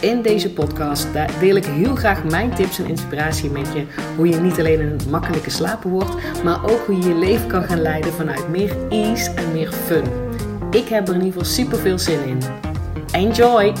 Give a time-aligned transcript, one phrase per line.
[0.00, 1.08] In deze podcast
[1.40, 3.86] deel ik heel graag mijn tips en inspiratie met je.
[4.16, 7.62] Hoe je niet alleen een makkelijke slaper wordt, maar ook hoe je je leven kan
[7.62, 10.04] gaan leiden vanuit meer ease en meer fun.
[10.70, 12.38] Ik heb er in ieder geval super veel zin in.
[13.12, 13.72] Enjoy!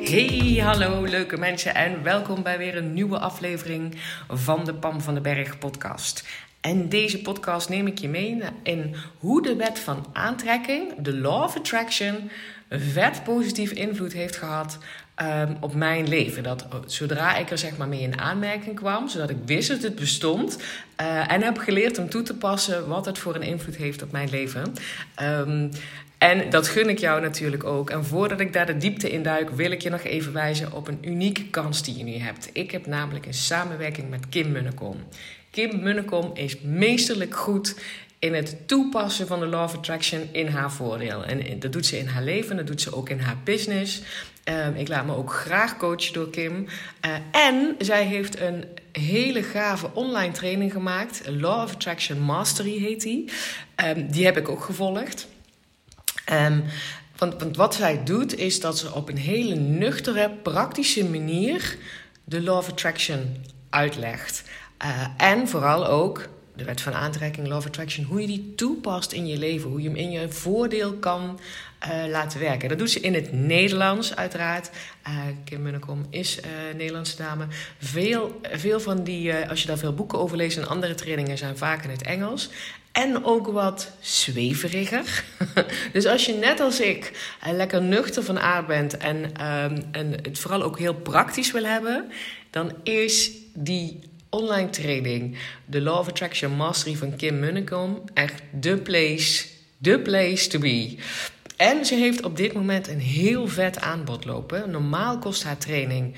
[0.00, 3.94] Hey, hallo leuke mensen en welkom bij weer een nieuwe aflevering
[4.28, 6.24] van de Pam van den Berg podcast.
[6.66, 11.42] En deze podcast neem ik je mee in hoe de wet van aantrekking, de law
[11.42, 12.30] of attraction,
[12.70, 14.78] vet positief invloed heeft gehad
[15.22, 16.42] um, op mijn leven.
[16.42, 19.94] Dat zodra ik er zeg maar mee in aanmerking kwam, zodat ik wist dat het
[19.94, 20.58] bestond
[21.00, 24.12] uh, en heb geleerd om toe te passen wat het voor een invloed heeft op
[24.12, 24.72] mijn leven.
[25.22, 25.70] Um,
[26.18, 27.90] en dat gun ik jou natuurlijk ook.
[27.90, 30.88] En voordat ik daar de diepte in duik, wil ik je nog even wijzen op
[30.88, 32.50] een unieke kans die je nu hebt.
[32.52, 34.96] Ik heb namelijk een samenwerking met Kim Munnekom.
[35.56, 37.74] Kim Munnekom is meesterlijk goed
[38.18, 41.24] in het toepassen van de Law of Attraction in haar voordeel.
[41.24, 44.02] En dat doet ze in haar leven, dat doet ze ook in haar business.
[44.44, 46.66] Ehm, ik laat me ook graag coachen door Kim.
[47.06, 51.22] Uh, en zij heeft een hele gave online training gemaakt.
[51.26, 53.30] Law of Attraction Mastery heet die.
[53.84, 55.26] Um, die heb ik ook gevolgd.
[57.16, 61.76] Want, want wat zij doet is dat ze op een hele nuchtere, praktische manier
[62.24, 63.36] de Law of Attraction
[63.70, 64.44] uitlegt.
[64.84, 69.26] Uh, en vooral ook de wet van aantrekking, of Attraction, hoe je die toepast in
[69.26, 71.40] je leven, hoe je hem in je voordeel kan
[71.88, 72.68] uh, laten werken.
[72.68, 74.70] Dat doet ze in het Nederlands, uiteraard.
[75.08, 76.44] Uh, Kim Munnekom is uh,
[76.76, 77.46] Nederlandse dame.
[77.78, 81.56] Veel, veel van die, als je daar veel boeken over leest en andere trainingen, zijn
[81.56, 82.50] vaak in het Engels.
[82.92, 85.24] En ook wat zweveriger.
[85.92, 87.12] dus als je net als ik
[87.52, 92.10] lekker nuchter van aard bent en, um, en het vooral ook heel praktisch wil hebben,
[92.50, 94.00] dan is die
[94.36, 99.46] online training, de Law of Attraction Mastery van Kim Munnekom, echt de place,
[99.78, 100.96] de place to be.
[101.56, 104.70] En ze heeft op dit moment een heel vet aanbod lopen.
[104.70, 106.14] Normaal kost haar training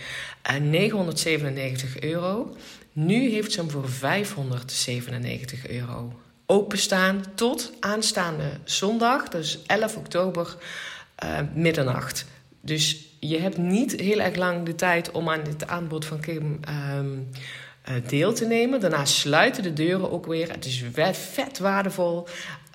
[0.60, 2.56] 997 eh, euro.
[2.92, 6.12] Nu heeft ze hem voor 597 euro
[6.50, 10.56] openstaan tot aanstaande zondag, dus 11 oktober,
[11.24, 12.26] uh, middernacht.
[12.60, 16.60] Dus je hebt niet heel erg lang de tijd om aan dit aanbod van Kim
[16.68, 17.00] uh,
[18.06, 18.80] deel te nemen.
[18.80, 20.50] Daarna sluiten de deuren ook weer.
[20.50, 22.26] Het is vet, waardevol.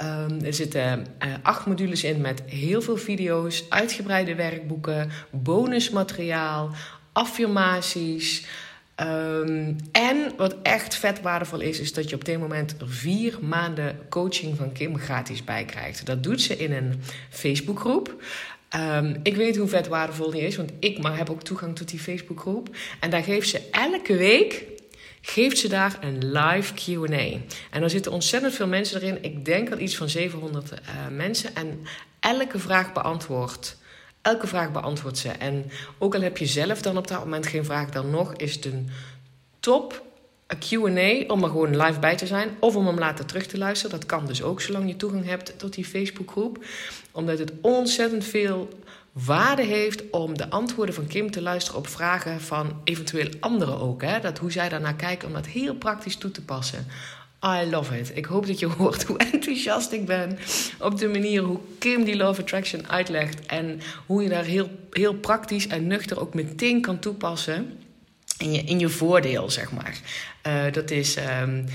[0.02, 6.70] Um, er zitten uh, acht modules in met heel veel video's, uitgebreide werkboeken, bonusmateriaal,
[7.12, 8.46] affirmaties.
[9.02, 14.00] Um, en wat echt vet waardevol is, is dat je op dit moment vier maanden
[14.10, 16.06] coaching van Kim gratis bij krijgt.
[16.06, 18.24] Dat doet ze in een Facebookgroep.
[18.76, 21.90] Um, ik weet hoe vet waardevol die is, want ik maar heb ook toegang tot
[21.90, 22.76] die Facebookgroep.
[23.00, 24.66] En daar geeft ze elke week
[25.26, 27.40] geeft ze daar een live QA.
[27.72, 29.24] En er zitten ontzettend veel mensen erin.
[29.24, 30.80] Ik denk al iets van 700 uh,
[31.12, 31.56] mensen.
[31.56, 31.86] En
[32.20, 33.78] elke vraag beantwoordt.
[34.22, 35.30] Elke vraag beantwoordt ze.
[35.30, 38.56] En ook al heb je zelf dan op dat moment geen vraag, dan nog is
[38.56, 38.90] het een
[39.60, 40.04] top
[40.48, 42.50] QA om er gewoon live bij te zijn.
[42.60, 44.00] Of om hem later terug te luisteren.
[44.00, 46.66] Dat kan dus ook zolang je toegang hebt tot die Facebookgroep.
[47.12, 48.70] Omdat het ontzettend veel
[49.14, 54.02] waarde heeft om de antwoorden van Kim te luisteren op vragen van eventueel anderen ook.
[54.02, 54.20] Hè?
[54.20, 56.86] Dat hoe zij daarnaar kijken om dat heel praktisch toe te passen.
[57.46, 58.12] I love it.
[58.16, 60.38] Ik hoop dat je hoort hoe enthousiast ik ben
[60.80, 63.46] op de manier hoe Kim die Love Attraction uitlegt.
[63.46, 67.78] En hoe je daar heel, heel praktisch en nuchter ook meteen kan toepassen
[68.38, 70.00] in je, in je voordeel, zeg maar.
[70.48, 71.18] Uh, dat is.
[71.42, 71.66] Um,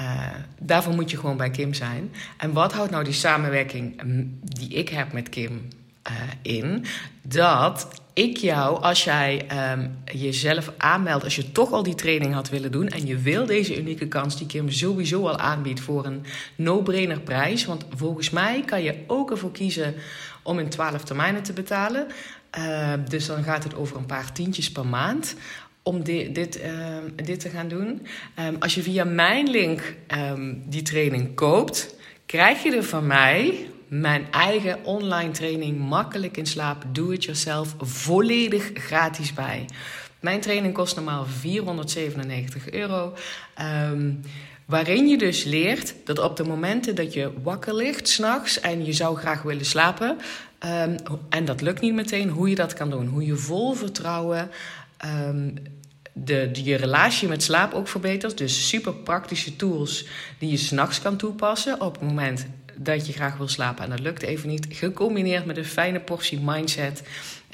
[0.00, 2.12] uh, daarvoor moet je gewoon bij Kim zijn.
[2.36, 5.68] En wat houdt nou die samenwerking mm, die ik heb met Kim
[6.10, 6.84] uh, in?
[7.22, 12.48] Dat ik jou, als jij um, jezelf aanmeldt, als je toch al die training had
[12.48, 16.24] willen doen en je wil deze unieke kans die Kim sowieso al aanbiedt voor een
[16.56, 17.64] no-brainer prijs.
[17.64, 19.94] Want volgens mij kan je ook ervoor kiezen
[20.42, 22.06] om in 12 termijnen te betalen.
[22.58, 25.34] Uh, dus dan gaat het over een paar tientjes per maand
[25.82, 28.06] om dit, dit, uh, dit te gaan doen.
[28.58, 29.96] Als je via mijn link
[30.66, 31.94] die training koopt,
[32.26, 33.66] krijg je er van mij
[34.00, 39.66] mijn eigen online training Makkelijk in slaap, do it yourself, volledig gratis bij.
[40.20, 43.14] Mijn training kost normaal 497 euro.
[43.90, 44.20] Um,
[44.64, 48.92] waarin je dus leert dat op de momenten dat je wakker ligt s'nachts en je
[48.92, 50.18] zou graag willen slapen,
[50.64, 50.96] um,
[51.28, 53.06] en dat lukt niet meteen, hoe je dat kan doen.
[53.06, 54.50] Hoe je vol vertrouwen
[55.26, 55.54] um,
[56.12, 58.38] de, de, je relatie met slaap ook verbetert.
[58.38, 60.06] Dus super praktische tools
[60.38, 62.46] die je s'nachts kan toepassen op het moment
[62.76, 64.66] dat je graag wil slapen en dat lukt even niet.
[64.68, 67.02] Gecombineerd met een fijne portie mindset.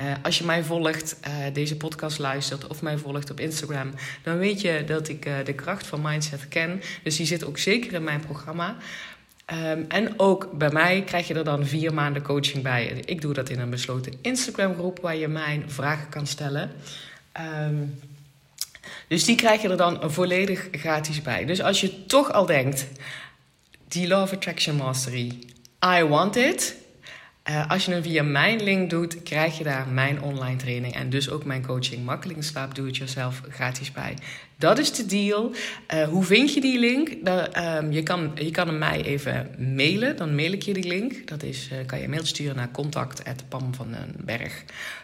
[0.01, 3.91] Uh, als je mij volgt, uh, deze podcast luistert of mij volgt op Instagram,
[4.23, 6.83] dan weet je dat ik uh, de kracht van mindset ken.
[7.03, 8.77] Dus die zit ook zeker in mijn programma.
[9.53, 12.87] Um, en ook bij mij krijg je er dan vier maanden coaching bij.
[13.05, 16.71] Ik doe dat in een besloten Instagram groep waar je mij vragen kan stellen.
[17.67, 17.99] Um,
[19.09, 21.45] dus die krijg je er dan volledig gratis bij.
[21.45, 22.87] Dus als je toch al denkt,
[23.91, 25.39] die Law of Attraction Mastery,
[25.85, 26.79] I want it.
[27.51, 31.11] Uh, als je hem via mijn link doet, krijg je daar mijn online training en
[31.11, 34.17] dus ook mijn coaching Makkelijk Slaap Do It Yourself gratis bij.
[34.57, 35.53] Dat is de deal.
[35.95, 37.09] Uh, hoe vind je die link?
[37.09, 41.29] Um, je, kan, je kan hem mij even mailen, dan mail ik je die link.
[41.29, 45.00] Dat is, uh, kan je een mail sturen naar contact.pamvandenberg.com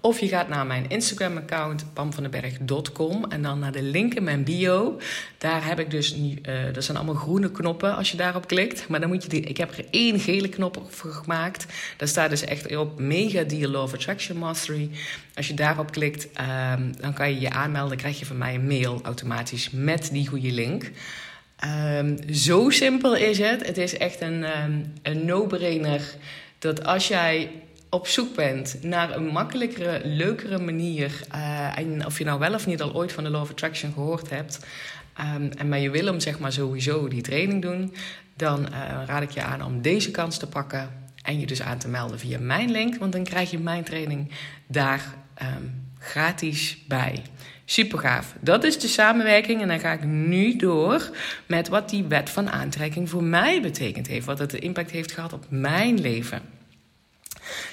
[0.00, 5.00] of je gaat naar mijn Instagram-account pamvandenberg.com en dan naar de link in mijn bio.
[5.38, 6.28] Daar heb ik dus, uh,
[6.72, 8.88] dat zijn allemaal groene knoppen als je daarop klikt.
[8.88, 11.66] Maar dan moet je die, ik heb er één gele knop voor gemaakt.
[11.96, 14.90] Daar staat dus echt op Mega Deal Love Attraction Mastery.
[15.34, 16.28] Als je daarop klikt,
[16.76, 17.96] um, dan kan je je aanmelden.
[17.96, 20.90] Krijg je van mij een mail automatisch met die goede link.
[21.98, 23.66] Um, zo simpel is het.
[23.66, 26.14] Het is echt een, um, een no-brainer
[26.58, 27.50] dat als jij
[27.94, 31.20] op zoek bent naar een makkelijkere, leukere manier.
[31.34, 33.92] Uh, en of je nou wel of niet al ooit van de Law of Attraction
[33.92, 34.66] gehoord hebt.
[35.36, 37.94] Um, en maar je wil hem zeg maar sowieso die training doen.
[38.36, 40.90] Dan uh, raad ik je aan om deze kans te pakken.
[41.22, 42.96] En je dus aan te melden via mijn link.
[42.96, 44.30] Want dan krijg je mijn training
[44.66, 47.22] daar um, gratis bij.
[47.64, 48.34] Super gaaf.
[48.40, 49.60] Dat is de samenwerking.
[49.60, 51.10] En dan ga ik nu door
[51.46, 54.26] met wat die wet van aantrekking voor mij betekend heeft.
[54.26, 56.51] Wat het de impact heeft gehad op mijn leven.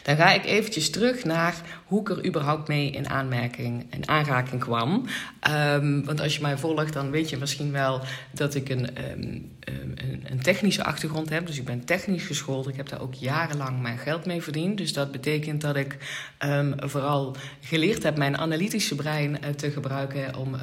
[0.04, 1.56] Dan ga ik eventjes terug naar
[1.86, 5.06] hoe ik er überhaupt mee in aanmerking en aanraking kwam.
[5.50, 8.01] Um, want als je mij volgt, dan weet je misschien wel
[8.31, 11.45] dat ik een, um, een, een, technische achtergrond heb.
[11.45, 12.68] Dus ik ben technisch geschoold.
[12.68, 14.77] Ik heb daar ook jarenlang mijn geld mee verdiend.
[14.77, 15.98] Dus dat betekent dat ik
[16.77, 20.56] vooral geleerd heb mijn analytische brein uh, te gebruiken om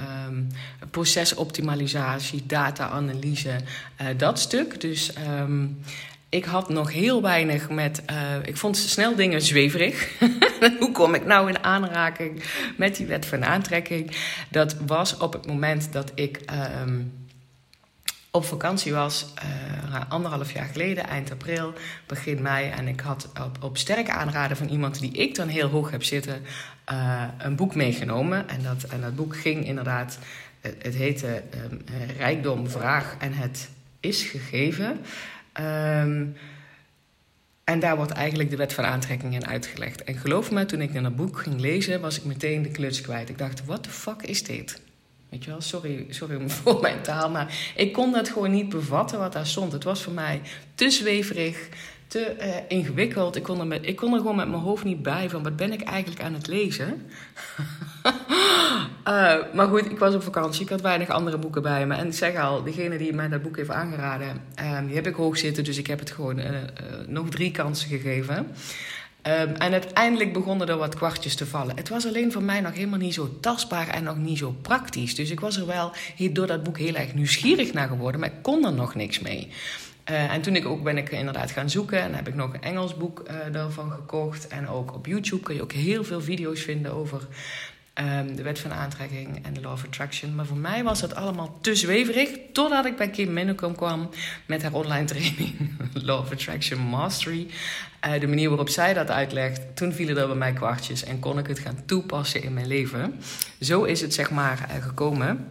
[0.91, 3.56] procesoptimalisatie, data-analyse,
[4.00, 4.81] uh, dat stuk.
[4.81, 5.12] Dus
[6.28, 8.02] ik had nog heel weinig met.
[8.11, 10.19] Uh, ik vond snel dingen zweverig.
[10.81, 12.43] Hoe kom ik nou in aanraking
[12.76, 14.17] met die wet van aantrekking?
[14.50, 16.82] Dat was op het moment dat ik uh,
[18.31, 19.26] op vakantie was,
[19.93, 21.73] uh, anderhalf jaar geleden, eind april,
[22.06, 22.70] begin mei.
[22.70, 26.02] En ik had op, op sterk aanraden van iemand die ik dan heel hoog heb
[26.02, 26.43] zitten,
[26.93, 28.49] uh, een boek meegenomen.
[28.49, 30.19] En dat, en dat boek ging inderdaad.
[30.61, 31.84] Het, het heette um,
[32.17, 33.69] Rijkdom, Vraag en het
[34.00, 35.00] is gegeven.
[35.61, 36.37] Um,
[37.64, 40.05] en daar wordt eigenlijk de wet van aantrekking in uitgelegd.
[40.05, 43.00] En geloof me, toen ik naar dat boek ging lezen, was ik meteen de kluts
[43.00, 43.29] kwijt.
[43.29, 44.81] Ik dacht, what the fuck is dit?
[45.29, 49.19] Weet je wel, sorry, sorry voor mijn taal, maar ik kon dat gewoon niet bevatten
[49.19, 49.73] wat daar stond.
[49.73, 50.41] Het was voor mij
[50.75, 51.69] te zweverig,
[52.06, 53.37] te uh, ingewikkeld.
[53.37, 55.56] Ik kon, er met, ik kon er gewoon met mijn hoofd niet bij van wat
[55.56, 57.03] ben ik eigenlijk aan het lezen.
[59.08, 60.62] uh, maar goed, ik was op vakantie.
[60.62, 61.94] Ik had weinig andere boeken bij me.
[61.94, 65.14] En ik zeg al, degene die mij dat boek heeft aangeraden, uh, die heb ik
[65.14, 65.64] hoog zitten.
[65.64, 66.55] Dus ik heb het gewoon eh,
[67.06, 68.47] nog drie kansen gegeven.
[69.26, 71.76] Um, en uiteindelijk begonnen er wat kwartjes te vallen.
[71.76, 75.15] Het was alleen voor mij nog helemaal niet zo tastbaar en nog niet zo praktisch.
[75.15, 75.93] Dus ik was er wel
[76.32, 79.48] door dat boek heel erg nieuwsgierig naar geworden, maar ik kon er nog niks mee.
[80.10, 82.63] Uh, en toen ik ook ben ik inderdaad gaan zoeken en heb ik nog een
[82.63, 84.48] Engels boek uh, daarvan gekocht.
[84.48, 87.27] En ook op YouTube kun je ook heel veel video's vinden over
[88.01, 90.34] um, de wet van aantrekking en de law of attraction.
[90.34, 92.31] Maar voor mij was dat allemaal te zweverig.
[92.53, 94.10] Totdat ik bij Kim Minnekom kwam
[94.46, 95.70] met haar online training
[96.06, 97.46] Law of Attraction Mastery.
[98.06, 101.39] Uh, de manier waarop zij dat uitlegt, toen vielen er bij mij kwartjes en kon
[101.39, 103.20] ik het gaan toepassen in mijn leven.
[103.60, 105.46] Zo is het zeg maar gekomen.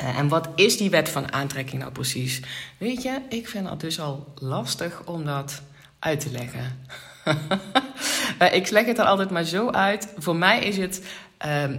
[0.00, 2.40] Uh, en wat is die wet van aantrekking nou precies?
[2.78, 5.62] Weet je, ik vind het dus al lastig om dat
[5.98, 6.86] uit te leggen.
[8.42, 10.12] uh, ik leg het er altijd maar zo uit.
[10.16, 11.02] Voor mij is het,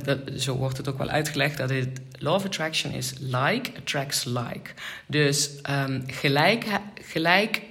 [0.03, 4.23] dat, zo wordt het ook wel uitgelegd, dat het law of attraction is like attracts
[4.23, 4.71] like.
[5.07, 6.65] Dus um, gelijk,
[7.01, 7.61] gelijk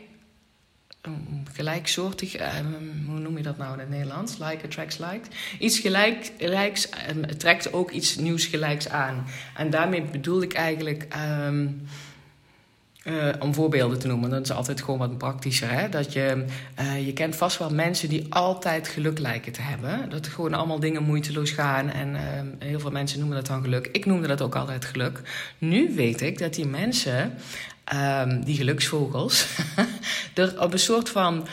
[1.53, 4.39] gelijksoortig, um, hoe noem je dat nou in het Nederlands?
[4.39, 5.21] Like attracts like.
[5.59, 9.27] Iets gelijks um, trekt ook iets nieuws gelijks aan.
[9.57, 11.09] En daarmee bedoel ik eigenlijk,
[11.47, 11.87] um,
[13.05, 15.71] uh, om voorbeelden te noemen, dat is altijd gewoon wat praktischer.
[15.71, 15.89] Hè?
[15.89, 16.45] Dat je,
[16.81, 20.11] uh, je kent vast wel mensen die altijd geluk lijken te hebben.
[20.11, 21.91] Dat gewoon allemaal dingen moeiteloos gaan.
[21.91, 22.17] En
[22.59, 23.89] heel veel mensen noemen dat dan geluk.
[23.93, 25.21] Ik noemde dat ook altijd geluk.
[25.59, 27.35] Nu weet ik dat die mensen
[27.95, 29.47] um, die geluksvogels,
[30.35, 31.47] er op een soort van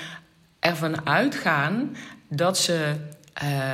[0.59, 1.95] ervan uitgaan
[2.29, 2.95] dat ze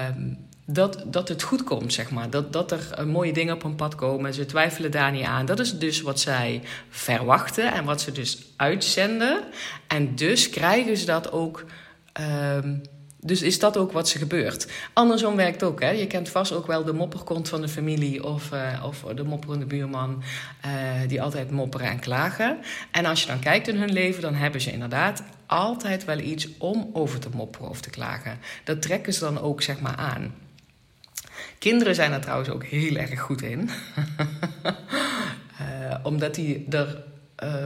[0.09, 2.29] um, dat, dat het goed komt, zeg maar.
[2.29, 4.33] Dat, dat er eh, mooie dingen op hun pad komen.
[4.33, 5.45] Ze twijfelen daar niet aan.
[5.45, 9.43] Dat is dus wat zij verwachten en wat ze dus uitzenden.
[9.87, 11.65] En dus krijgen ze dat ook.
[12.13, 12.75] Ehm,
[13.19, 14.67] dus is dat ook wat ze gebeurt.
[14.93, 15.81] Andersom werkt ook.
[15.81, 15.89] Hè?
[15.89, 19.65] Je kent vast ook wel de mopperkont van de familie of, uh, of de mopperende
[19.65, 20.23] buurman
[20.65, 20.71] uh,
[21.07, 22.57] die altijd mopperen en klagen.
[22.91, 26.47] En als je dan kijkt in hun leven, dan hebben ze inderdaad altijd wel iets
[26.57, 28.39] om over te mopperen of te klagen.
[28.63, 30.33] Dat trekken ze dan ook zeg maar aan.
[31.59, 33.69] Kinderen zijn er trouwens ook heel erg goed in.
[35.61, 37.03] uh, omdat die er
[37.43, 37.65] uh,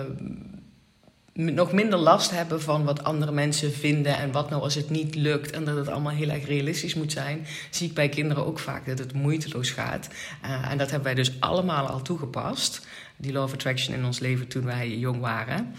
[1.33, 5.15] nog minder last hebben van wat andere mensen vinden en wat nou als het niet
[5.15, 8.59] lukt en dat het allemaal heel erg realistisch moet zijn, zie ik bij kinderen ook
[8.59, 10.07] vaak dat het moeiteloos gaat.
[10.45, 14.19] Uh, en dat hebben wij dus allemaal al toegepast, die law of attraction in ons
[14.19, 15.73] leven toen wij jong waren.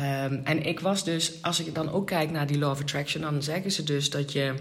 [0.00, 3.22] Um, en ik was dus, als ik dan ook kijk naar die law of attraction,
[3.22, 4.54] dan zeggen ze dus dat je.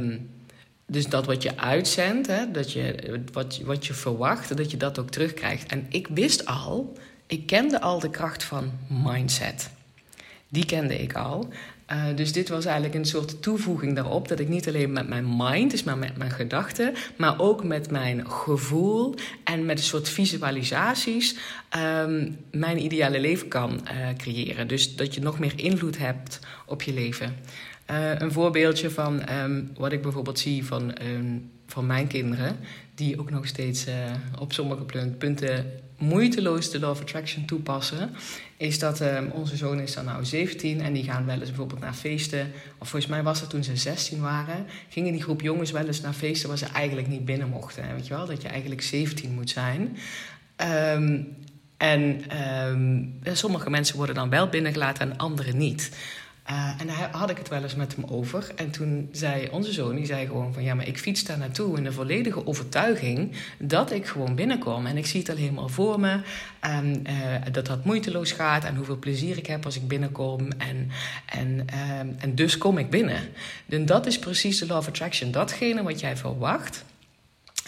[0.00, 0.28] Um,
[0.86, 4.98] dus dat wat je uitzendt, hè, dat je, wat, wat je verwacht, dat je dat
[4.98, 5.66] ook terugkrijgt.
[5.66, 9.70] En ik wist al, ik kende al de kracht van mindset.
[10.48, 11.48] Die kende ik al.
[11.92, 14.28] Uh, dus dit was eigenlijk een soort toevoeging daarop.
[14.28, 17.90] Dat ik niet alleen met mijn mind, dus maar met mijn gedachten, maar ook met
[17.90, 19.14] mijn gevoel
[19.44, 21.36] en met een soort visualisaties
[21.76, 24.68] um, mijn ideale leven kan uh, creëren.
[24.68, 27.36] Dus dat je nog meer invloed hebt op je leven.
[27.90, 32.56] Uh, een voorbeeldje van um, wat ik bijvoorbeeld zie van, um, van mijn kinderen,
[32.94, 33.86] die ook nog steeds
[34.38, 34.84] op sommige
[35.18, 38.10] punten moeiteloos de of Attraction toepassen,
[38.56, 41.80] is dat um, onze zoon is dan nou 17 en die gaan wel eens bijvoorbeeld
[41.80, 42.52] naar feesten.
[42.78, 46.00] Of volgens mij was dat toen ze 16 waren, gingen die groep jongens wel eens
[46.00, 47.94] naar feesten waar ze eigenlijk niet binnen mochten.
[47.94, 49.96] Weet je wel, dat je eigenlijk 17 moet zijn.
[51.76, 52.24] en
[53.32, 55.90] sommige mensen worden dan wel binnengelaten en anderen niet.
[56.50, 58.52] Uh, en daar had ik het wel eens met hem over.
[58.56, 60.62] En toen zei onze zoon, die zei gewoon van...
[60.62, 63.36] ja, maar ik fiets daar naartoe in de volledige overtuiging...
[63.58, 64.86] dat ik gewoon binnenkom.
[64.86, 66.20] En ik zie het al helemaal voor me.
[66.60, 68.64] En, uh, dat dat moeiteloos gaat.
[68.64, 70.48] En hoeveel plezier ik heb als ik binnenkom.
[70.58, 70.90] En,
[71.26, 73.20] en, uh, en dus kom ik binnen.
[73.68, 75.30] En dat is precies de law of attraction.
[75.30, 76.84] Datgene wat jij verwacht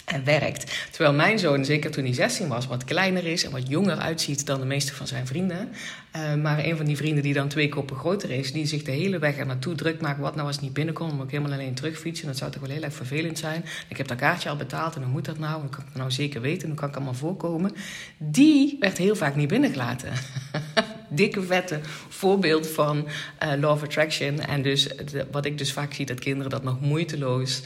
[0.07, 0.87] en werkt.
[0.91, 4.45] Terwijl mijn zoon, zeker toen hij 16 was, wat kleiner is en wat jonger uitziet
[4.45, 5.69] dan de meeste van zijn vrienden.
[6.15, 8.91] Uh, maar een van die vrienden die dan twee koppen groter is, die zich de
[8.91, 10.19] hele weg er naartoe druk maakt.
[10.19, 12.27] Wat nou als het niet binnenkomt, moet ik helemaal alleen terugfietsen.
[12.27, 13.65] Dat zou toch wel heel erg vervelend zijn.
[13.87, 15.61] Ik heb dat kaartje al betaald en hoe moet dat nou?
[15.61, 16.67] Hoe kan ik nou zeker weten?
[16.67, 17.75] Hoe kan ik allemaal voorkomen?
[18.17, 20.11] Die werd heel vaak niet binnengelaten.
[21.09, 23.07] Dikke vette voorbeeld van
[23.43, 24.39] uh, law of attraction.
[24.39, 24.89] En dus
[25.31, 27.61] wat ik dus vaak zie, dat kinderen dat nog moeiteloos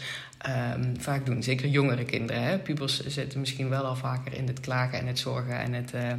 [0.47, 1.43] um, vaak doen.
[1.43, 2.43] Zeker jongere kinderen.
[2.43, 2.59] Hè?
[2.59, 6.01] Pubers zitten misschien wel al vaker in het klagen en het zorgen en het, uh,
[6.01, 6.13] uh,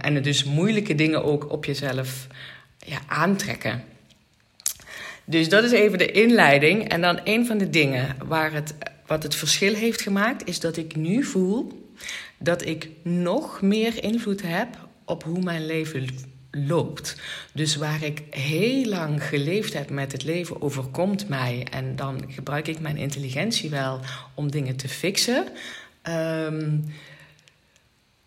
[0.00, 2.26] en het dus moeilijke dingen ook op jezelf
[2.78, 3.84] ja, aantrekken.
[5.24, 6.88] Dus dat is even de inleiding.
[6.88, 8.74] En dan een van de dingen waar het,
[9.06, 11.88] wat het verschil heeft gemaakt, is dat ik nu voel
[12.38, 14.68] dat ik nog meer invloed heb
[15.04, 16.06] op hoe mijn leven
[16.66, 17.16] loopt.
[17.52, 22.68] Dus waar ik heel lang geleefd heb met het leven overkomt mij en dan gebruik
[22.68, 24.00] ik mijn intelligentie wel
[24.34, 25.44] om dingen te fixen.
[26.08, 26.84] Um,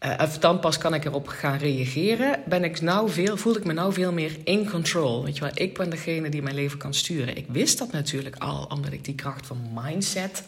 [0.06, 2.40] uh, dan pas kan ik erop gaan reageren.
[2.46, 5.24] Ben ik nou veel, voel ik me nou veel meer in control.
[5.24, 7.38] Weet je wel, ik ben degene die mijn leven kan sturen.
[7.38, 10.44] Ik wist dat natuurlijk al, omdat ik die kracht van mindset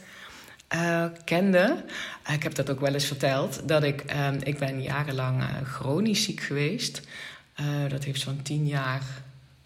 [0.75, 1.83] uh, kende.
[2.33, 3.61] Ik heb dat ook wel eens verteld.
[3.67, 7.01] Dat ik, uh, ik ben jarenlang chronisch ziek geweest.
[7.59, 9.01] Uh, dat heeft zo'n tien jaar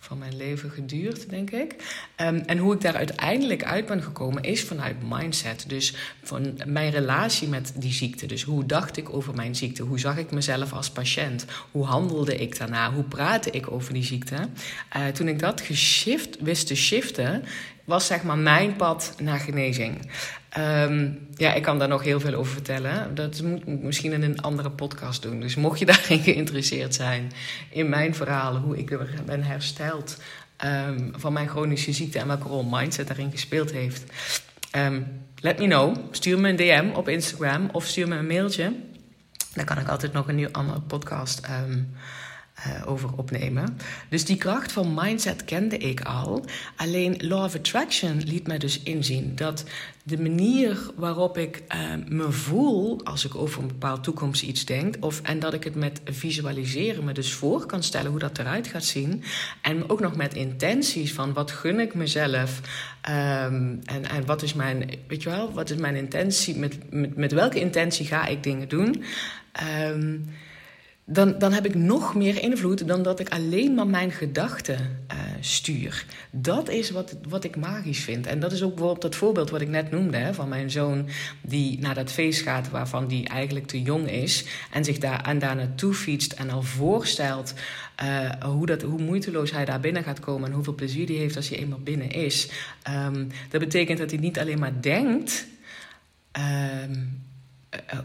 [0.06, 1.76] van mijn leven geduurd, denk ik.
[2.22, 5.66] Um, en hoe ik daar uiteindelijk uit ben gekomen is vanuit mindset.
[5.68, 8.26] Dus van mijn relatie met die ziekte.
[8.26, 9.84] Dus hoe dacht ik over mijn ziekte?
[9.84, 11.46] Hoe zag ik mezelf als patiënt?
[11.72, 12.94] Hoe handelde ik daarna?
[12.94, 14.36] Hoe praatte ik over die ziekte?
[14.98, 17.44] Uh, toen ik dat geshift, wist te shiften,
[17.86, 20.10] was zeg maar mijn pad naar genezing.
[20.58, 23.16] Um, ja, ik kan daar nog heel veel over vertellen.
[23.16, 25.40] Dat moet ik misschien in een andere podcast doen.
[25.40, 27.32] Dus mocht je daarin geïnteresseerd zijn
[27.70, 30.18] in mijn verhalen, hoe ik ben hersteld
[30.64, 34.04] um, van mijn chronische ziekte en welke rol mindset daarin gespeeld heeft,
[34.76, 35.96] um, let me know.
[36.12, 38.74] Stuur me een DM op Instagram of stuur me een mailtje.
[39.54, 41.42] Dan kan ik altijd nog een nieuw andere podcast
[42.86, 43.78] over opnemen.
[44.10, 46.46] Dus die kracht van mindset kende ik al.
[46.76, 49.64] Alleen Law of Attraction liet mij dus inzien dat
[50.04, 54.96] de manier waarop ik uh, me voel als ik over een bepaald toekomst iets denk,
[55.00, 58.68] of, en dat ik het met visualiseren me dus voor kan stellen hoe dat eruit
[58.68, 59.24] gaat zien,
[59.62, 62.60] en ook nog met intenties van wat gun ik mezelf
[63.10, 67.16] um, en, en wat is mijn, weet je wel, wat is mijn intentie, met, met,
[67.16, 69.04] met welke intentie ga ik dingen doen.
[69.90, 70.26] Um,
[71.06, 75.18] dan, dan heb ik nog meer invloed dan dat ik alleen maar mijn gedachten uh,
[75.40, 76.06] stuur.
[76.32, 78.28] Dat is wat, wat ik magisch vind.
[78.28, 81.08] En dat is ook bijvoorbeeld dat voorbeeld wat ik net noemde: hè, van mijn zoon
[81.42, 84.46] die naar dat feest gaat waarvan die eigenlijk te jong is.
[84.72, 87.54] En zich daar, en daar naartoe fietst en al voorstelt
[88.04, 91.36] uh, hoe, dat, hoe moeiteloos hij daar binnen gaat komen en hoeveel plezier hij heeft
[91.36, 92.50] als hij eenmaal binnen is.
[92.90, 95.46] Um, dat betekent dat hij niet alleen maar denkt.
[96.38, 96.44] Uh,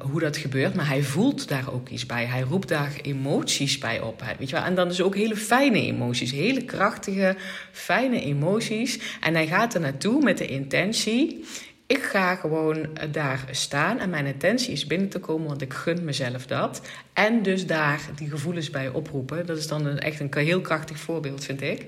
[0.00, 2.24] hoe dat gebeurt, maar hij voelt daar ook iets bij.
[2.24, 4.24] Hij roept daar emoties bij op.
[4.38, 4.64] Weet je wel?
[4.64, 7.36] En dan dus ook hele fijne emoties, hele krachtige,
[7.72, 9.18] fijne emoties.
[9.20, 11.44] En hij gaat er naartoe met de intentie.
[11.86, 16.04] Ik ga gewoon daar staan en mijn intentie is binnen te komen, want ik gun
[16.04, 16.80] mezelf dat.
[17.12, 19.46] En dus daar die gevoelens bij oproepen.
[19.46, 21.86] Dat is dan echt een heel krachtig voorbeeld, vind ik.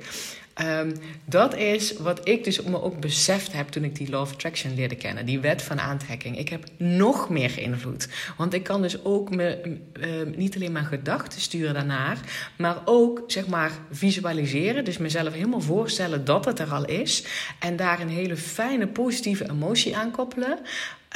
[0.61, 0.93] Um,
[1.25, 4.75] dat is wat ik dus me ook beseft heb toen ik die Law of Attraction
[4.75, 5.27] leerde kennen.
[5.27, 6.39] Die wet van aantrekking.
[6.39, 8.09] Ik heb nog meer invloed.
[8.37, 12.19] Want ik kan dus ook me, uh, niet alleen mijn gedachten sturen daarnaar,
[12.57, 14.85] maar ook zeg maar visualiseren.
[14.85, 17.25] Dus mezelf helemaal voorstellen dat het er al is.
[17.59, 20.59] En daar een hele fijne positieve emotie aan koppelen.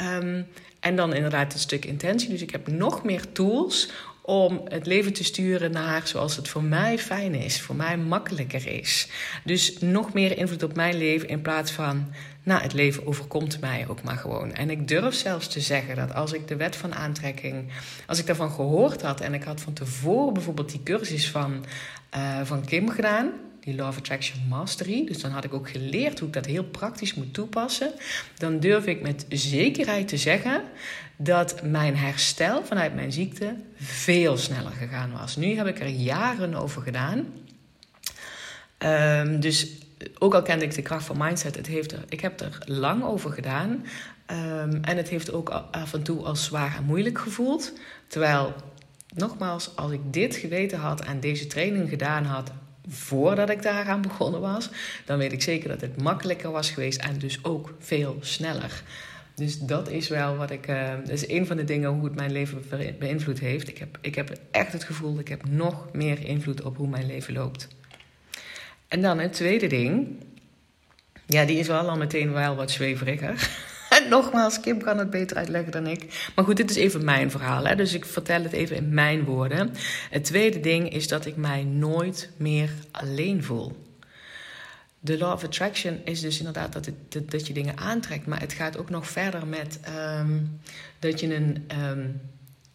[0.01, 0.47] Um,
[0.79, 2.29] en dan inderdaad het stuk intentie.
[2.29, 3.89] Dus ik heb nog meer tools
[4.27, 8.67] om het leven te sturen naar zoals het voor mij fijn is, voor mij makkelijker
[8.67, 9.07] is.
[9.43, 13.85] Dus nog meer invloed op mijn leven in plaats van, nou, het leven overkomt mij
[13.89, 14.53] ook maar gewoon.
[14.53, 17.71] En ik durf zelfs te zeggen dat als ik de wet van aantrekking,
[18.07, 21.65] als ik daarvan gehoord had en ik had van tevoren bijvoorbeeld die cursus van,
[22.15, 25.05] uh, van Kim gedaan, die of Attraction Mastery.
[25.05, 27.91] Dus dan had ik ook geleerd hoe ik dat heel praktisch moet toepassen.
[28.37, 30.61] Dan durf ik met zekerheid te zeggen
[31.17, 35.35] dat mijn herstel vanuit mijn ziekte veel sneller gegaan was.
[35.35, 37.25] Nu heb ik er jaren over gedaan.
[38.79, 39.67] Um, dus
[40.19, 43.03] ook al kende ik de kracht van mindset, het heeft er, ik heb er lang
[43.03, 43.85] over gedaan.
[44.31, 47.73] Um, en het heeft ook af en toe als zwaar en moeilijk gevoeld.
[48.07, 48.53] Terwijl,
[49.15, 52.51] nogmaals, als ik dit geweten had en deze training gedaan had
[52.87, 54.69] voordat ik daaraan begonnen was,
[55.05, 58.83] dan weet ik zeker dat het makkelijker was geweest en dus ook veel sneller.
[59.37, 60.67] Dus dat is wel wat ik.
[60.67, 62.63] Uh, dat is een van de dingen hoe het mijn leven
[62.99, 63.67] beïnvloed heeft.
[63.67, 66.87] Ik heb, ik heb echt het gevoel dat ik heb nog meer invloed op hoe
[66.87, 67.67] mijn leven loopt.
[68.87, 70.07] En dan het tweede ding.
[71.25, 73.35] Ja, die is wel al meteen wel wat zweveriger.
[73.89, 76.29] En nogmaals, Kim kan het beter uitleggen dan ik.
[76.35, 77.65] Maar goed, dit is even mijn verhaal.
[77.65, 77.75] Hè?
[77.75, 79.71] Dus ik vertel het even in mijn woorden.
[80.09, 83.86] Het tweede ding is dat ik mij nooit meer alleen voel
[85.07, 88.25] de law of attraction is dus inderdaad dat, het, dat, je dingen aantrekt.
[88.25, 89.79] Maar het gaat ook nog verder met
[90.19, 90.59] um,
[90.99, 92.21] dat je een um,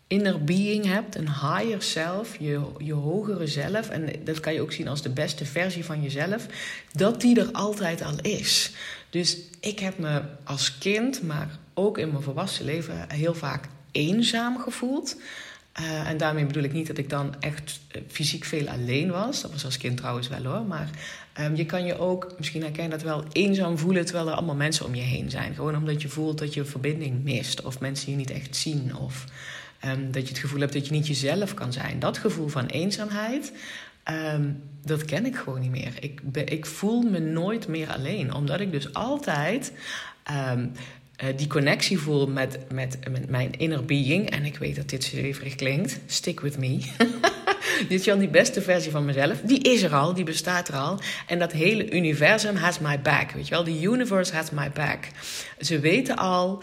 [0.06, 3.88] inner being hebt, een higher self, je, je hogere zelf.
[3.88, 6.46] En dat kan je ook zien als de beste versie van jezelf.
[6.92, 8.72] Dat die er altijd al is.
[9.10, 14.58] Dus ik heb me als kind, maar ook in mijn volwassen leven heel vaak eenzaam
[14.58, 15.16] gevoeld.
[15.80, 19.40] Uh, en daarmee bedoel ik niet dat ik dan echt eh, fysiek veel alleen was.
[19.40, 20.62] Dat was als kind trouwens wel hoor.
[20.62, 20.90] Maar
[21.40, 24.54] um, je kan je ook, misschien herken je dat wel, eenzaam voelen terwijl er allemaal
[24.54, 25.54] mensen om je heen zijn.
[25.54, 27.62] Gewoon omdat je voelt dat je verbinding mist.
[27.62, 28.96] Of mensen je niet echt zien.
[28.96, 29.24] Of
[29.84, 31.98] um, dat je het gevoel hebt dat je niet jezelf kan zijn.
[31.98, 33.52] Dat gevoel van eenzaamheid,
[34.34, 35.92] um, dat ken ik gewoon niet meer.
[36.00, 38.34] Ik, ik voel me nooit meer alleen.
[38.34, 39.72] Omdat ik dus altijd
[40.30, 40.52] uh,
[41.36, 44.30] die connectie voel met, met, met mijn inner being.
[44.30, 46.00] En ik weet dat dit zweverig klinkt.
[46.06, 46.80] Stick with me.
[47.88, 49.40] dit is die beste versie van mezelf.
[49.40, 51.00] Die is er al, die bestaat er al.
[51.26, 53.30] En dat hele universum has my back.
[53.30, 55.08] Weet je wel, the universe has my back.
[55.58, 56.62] Ze weten al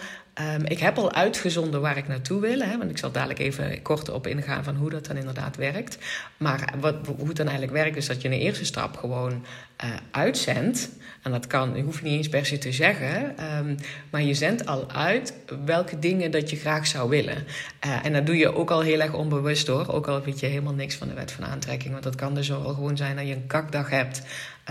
[0.56, 2.60] Um, ik heb al uitgezonden waar ik naartoe wil.
[2.60, 5.98] Hè, want ik zal dadelijk even kort op ingaan van hoe dat dan inderdaad werkt.
[6.38, 9.46] Maar wat, hoe het dan eigenlijk werkt, is dat je een eerste stap gewoon
[9.84, 10.90] uh, uitzendt.
[11.22, 13.36] En dat kan, je hoeft niet eens per se te zeggen.
[13.58, 13.76] Um,
[14.10, 15.34] maar je zendt al uit
[15.66, 17.44] welke dingen dat je graag zou willen.
[17.86, 19.94] Uh, en dat doe je ook al heel erg onbewust hoor.
[19.94, 21.92] Ook al weet je helemaal niks van de wet van aantrekking.
[21.92, 24.22] Want dat kan dus al gewoon zijn dat je een kakdag hebt.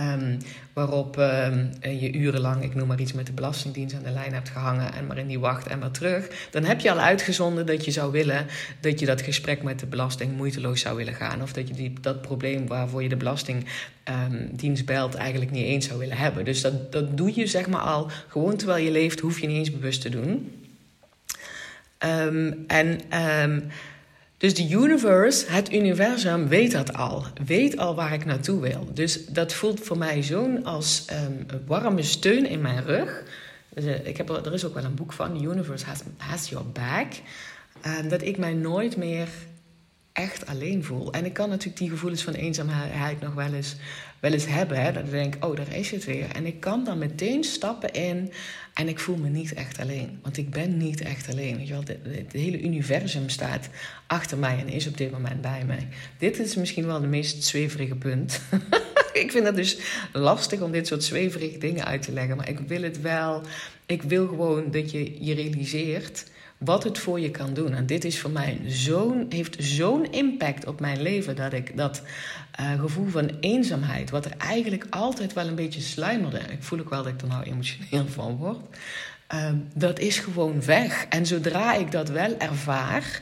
[0.00, 0.38] Um,
[0.72, 4.48] waarop um, je urenlang, ik noem maar iets, met de Belastingdienst aan de lijn hebt
[4.48, 6.48] gehangen en maar in die wacht en maar terug.
[6.50, 8.46] Dan heb je al uitgezonden dat je zou willen
[8.80, 11.42] dat je dat gesprek met de belasting moeiteloos zou willen gaan.
[11.42, 15.86] Of dat je die, dat probleem waarvoor je de Belastingdienst um, belt eigenlijk niet eens
[15.86, 16.44] zou willen hebben.
[16.44, 19.56] Dus dat, dat doe je zeg maar al gewoon terwijl je leeft, hoef je niet
[19.56, 20.52] eens bewust te doen.
[22.66, 23.00] en
[24.38, 27.24] dus de universe, het universum, weet dat al.
[27.46, 28.88] Weet al waar ik naartoe wil.
[28.92, 33.22] Dus dat voelt voor mij zo'n als um, warme steun in mijn rug.
[33.68, 36.48] Dus, uh, ik heb er, is ook wel een boek van, The Universe Has, has
[36.48, 37.12] Your Back.
[38.08, 39.28] Dat ik mij nooit meer
[40.18, 41.12] echt alleen voel.
[41.12, 43.76] En ik kan natuurlijk die gevoelens van eenzaamheid nog wel eens
[44.20, 44.82] wel eens hebben.
[44.82, 46.30] Hè, dat ik denk, oh, daar is het weer.
[46.32, 48.32] En ik kan dan meteen stappen in
[48.74, 50.18] en ik voel me niet echt alleen.
[50.22, 51.66] Want ik ben niet echt alleen.
[51.66, 53.68] Je wel, het hele universum staat
[54.06, 55.88] achter mij en is op dit moment bij mij.
[56.18, 58.40] Dit is misschien wel de meest zweverige punt.
[59.22, 59.78] ik vind het dus
[60.12, 62.36] lastig om dit soort zweverige dingen uit te leggen.
[62.36, 63.42] Maar ik wil het wel.
[63.86, 66.24] Ik wil gewoon dat je je realiseert
[66.58, 67.74] wat het voor je kan doen.
[67.74, 72.02] En dit is voor mij zo'n, heeft zo'n impact op mijn leven dat ik dat
[72.60, 76.90] uh, gevoel van eenzaamheid, wat er eigenlijk altijd wel een beetje sluimerde, ik voel ook
[76.90, 78.58] wel dat ik er nou emotioneel van word,
[79.34, 81.06] uh, dat is gewoon weg.
[81.08, 83.20] En zodra ik dat wel ervaar,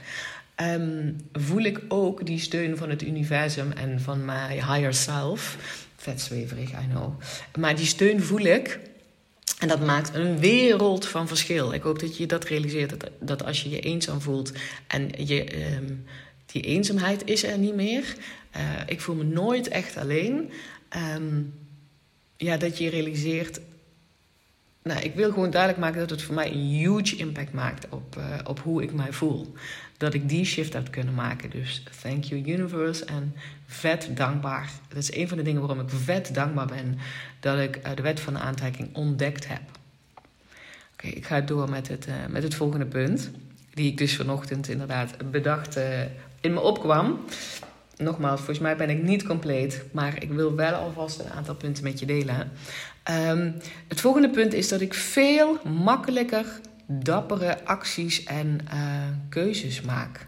[0.57, 5.57] um, voel ik ook die steun van het universum en van mijn higher self.
[5.97, 7.21] Vet zweverig, I know.
[7.59, 8.81] Maar die steun voel ik.
[9.59, 11.73] En dat maakt een wereld van verschil.
[11.73, 13.01] Ik hoop dat je dat realiseert.
[13.01, 14.53] Dat, dat als je je eenzaam voelt
[14.87, 16.05] en je, um,
[16.47, 18.15] die eenzaamheid is er niet meer.
[18.57, 20.51] Uh, ik voel me nooit echt alleen.
[21.17, 21.55] Um,
[22.37, 23.61] ja, dat je realiseert.
[24.83, 28.17] Nou, ik wil gewoon duidelijk maken dat het voor mij een huge impact maakt op,
[28.19, 29.55] uh, op hoe ik mij voel.
[29.97, 31.51] Dat ik die shift heb kunnen maken.
[31.51, 33.35] Dus thank you universe en
[33.67, 34.71] vet dankbaar.
[34.89, 36.99] Dat is een van de dingen waarom ik vet dankbaar ben
[37.41, 39.61] dat ik uh, de wet van de aantrekking ontdekt heb.
[40.93, 43.31] Oké, ik ga door met het, uh, met het volgende punt.
[43.75, 46.01] Die ik dus vanochtend inderdaad bedacht uh,
[46.41, 47.25] in me opkwam.
[47.97, 51.85] Nogmaals, volgens mij ben ik niet compleet, maar ik wil wel alvast een aantal punten
[51.85, 52.51] met je delen.
[53.11, 53.55] Um,
[53.89, 56.47] het volgende punt is dat ik veel makkelijker
[56.87, 60.27] dappere acties en uh, keuzes maak.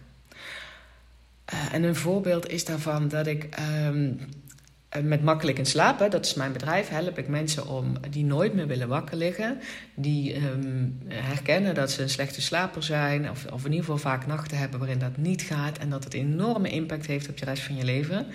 [1.52, 3.48] Uh, en een voorbeeld is daarvan dat ik
[3.86, 4.18] um,
[5.02, 8.66] met makkelijk in slapen, dat is mijn bedrijf, help ik mensen om die nooit meer
[8.66, 9.60] willen wakker liggen,
[9.94, 14.26] die um, herkennen dat ze een slechte slaper zijn, of, of in ieder geval vaak
[14.26, 17.62] nachten hebben waarin dat niet gaat en dat het enorme impact heeft op de rest
[17.62, 18.26] van je leven.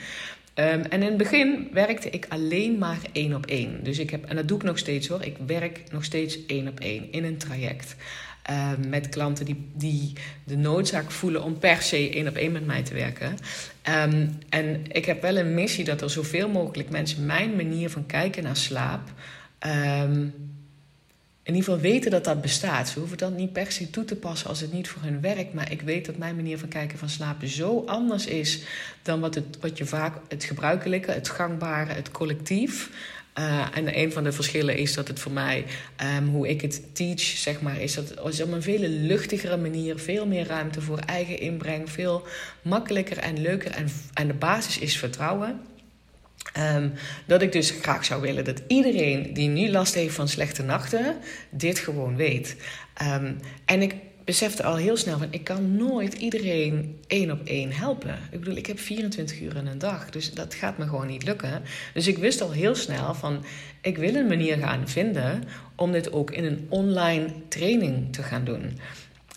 [0.56, 3.84] Um, en in het begin werkte ik alleen maar één op één.
[3.84, 6.68] Dus ik heb, en dat doe ik nog steeds hoor, ik werk nog steeds één
[6.68, 7.96] op één in een traject.
[8.50, 10.14] Uh, met klanten die, die
[10.44, 13.38] de noodzaak voelen om per se één op één met mij te werken.
[13.90, 18.06] Um, en ik heb wel een missie dat er zoveel mogelijk mensen mijn manier van
[18.06, 19.10] kijken naar slaap.
[21.44, 22.90] In ieder geval weten dat dat bestaat.
[22.90, 25.54] Ze hoeven dat niet per se toe te passen als het niet voor hun werkt.
[25.54, 28.64] Maar ik weet dat mijn manier van kijken van slapen zo anders is
[29.02, 32.90] dan wat, het, wat je vaak het gebruikelijke, het gangbare, het collectief.
[33.40, 35.66] Uh, en een van de verschillen is dat het voor mij,
[36.18, 40.00] um, hoe ik het teach, zeg maar, is dat het op een veel luchtigere manier,
[40.00, 42.28] veel meer ruimte voor eigen inbreng, veel
[42.62, 43.72] makkelijker en leuker.
[43.72, 45.62] En, en de basis is vertrouwen.
[46.58, 46.94] Um,
[47.26, 51.16] dat ik dus graag zou willen dat iedereen die nu last heeft van slechte nachten,
[51.50, 52.56] dit gewoon weet.
[53.02, 57.72] Um, en ik besefte al heel snel van ik kan nooit iedereen één op één
[57.72, 58.18] helpen.
[58.32, 61.24] Ik bedoel, ik heb 24 uur in een dag, dus dat gaat me gewoon niet
[61.24, 61.62] lukken.
[61.94, 63.46] Dus ik wist al heel snel van
[63.82, 65.44] ik wil een manier gaan vinden
[65.76, 68.80] om dit ook in een online training te gaan doen.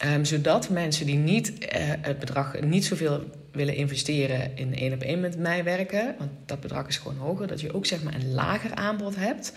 [0.04, 1.58] Um, zodat mensen die niet uh,
[2.00, 3.24] het bedrag niet zoveel
[3.56, 7.46] willen investeren in één op één met mij werken, want dat bedrag is gewoon hoger,
[7.46, 9.52] dat je ook zeg maar een lager aanbod hebt.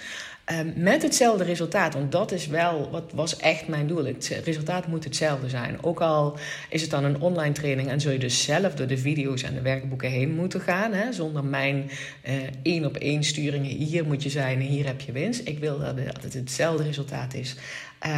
[0.52, 4.06] Um, met hetzelfde resultaat, want dat is wel wat was echt mijn doel.
[4.06, 5.84] Het resultaat moet hetzelfde zijn.
[5.84, 6.38] Ook al
[6.70, 9.54] is het dan een online training en zul je dus zelf door de video's en
[9.54, 11.90] de werkboeken heen moeten gaan, hè, zonder mijn
[12.28, 13.70] uh, één op één sturingen.
[13.70, 15.48] Hier moet je zijn en hier heb je winst.
[15.48, 17.56] Ik wil dat het hetzelfde resultaat is.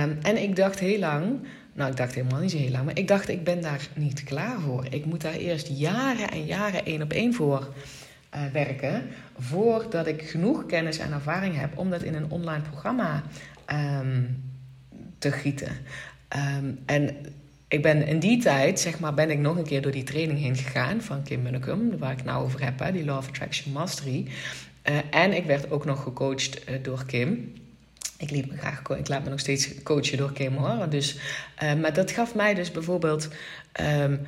[0.03, 1.39] Um, en ik dacht heel lang
[1.73, 4.23] nou, ik dacht helemaal niet zo heel lang, maar ik dacht, ik ben daar niet
[4.23, 4.85] klaar voor.
[4.89, 7.73] Ik moet daar eerst jaren en jaren één op één voor
[8.35, 9.03] uh, werken,
[9.39, 13.23] voordat ik genoeg kennis en ervaring heb om dat in een online programma
[13.99, 14.43] um,
[15.17, 15.77] te gieten.
[16.57, 17.15] Um, en
[17.67, 20.39] ik ben in die tijd, zeg maar, ben ik nog een keer door die training
[20.39, 23.27] heen gegaan van Kim Munnekum, waar ik het nou over heb, hè, die Law of
[23.27, 24.27] Attraction Mastery.
[24.89, 27.53] Uh, en ik werd ook nog gecoacht uh, door Kim.
[28.21, 30.89] Ik, liet me graag, ik laat me nog steeds coachen door Kim hoor.
[30.89, 31.17] Dus,
[31.63, 33.27] uh, maar dat gaf mij dus bijvoorbeeld.
[33.81, 34.19] Um,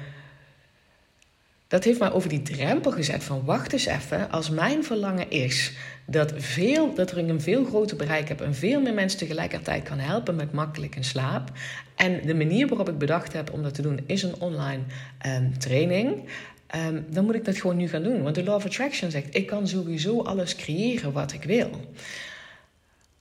[1.67, 4.31] dat heeft mij over die drempel gezet van wacht eens even.
[4.31, 5.71] Als mijn verlangen is
[6.05, 9.99] dat, veel, dat er een veel groter bereik heb en veel meer mensen tegelijkertijd kan
[9.99, 11.51] helpen met makkelijk in slaap.
[11.95, 14.81] En de manier waarop ik bedacht heb om dat te doen is een online
[15.25, 16.29] um, training.
[16.75, 18.23] Um, dan moet ik dat gewoon nu gaan doen.
[18.23, 21.69] Want de Law of Attraction zegt: ik kan sowieso alles creëren wat ik wil.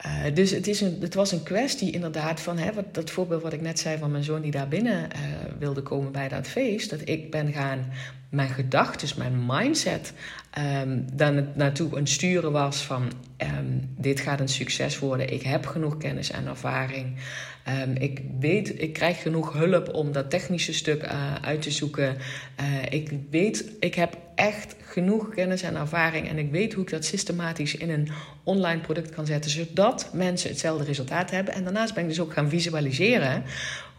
[0.07, 3.43] Uh, dus het, is een, het was een kwestie inderdaad van hè, wat, dat voorbeeld
[3.43, 6.47] wat ik net zei van mijn zoon die daar binnen uh, wilde komen bij dat
[6.47, 6.91] feest.
[6.91, 7.93] Dat ik ben gaan
[8.31, 10.13] mijn gedachten, mijn mindset,
[10.83, 15.33] um, dan naartoe een sturen was van ehm, dit gaat een succes worden.
[15.33, 17.17] Ik heb genoeg kennis en ervaring.
[17.65, 22.17] Ehm, ik weet, ik krijg genoeg hulp om dat technische stuk uh, uit te zoeken.
[22.61, 26.91] Uh, ik weet, ik heb echt genoeg kennis en ervaring en ik weet hoe ik
[26.91, 28.09] dat systematisch in een
[28.45, 31.55] online product kan zetten, zodat mensen hetzelfde resultaat hebben.
[31.55, 33.43] En daarnaast ben ik dus ook gaan visualiseren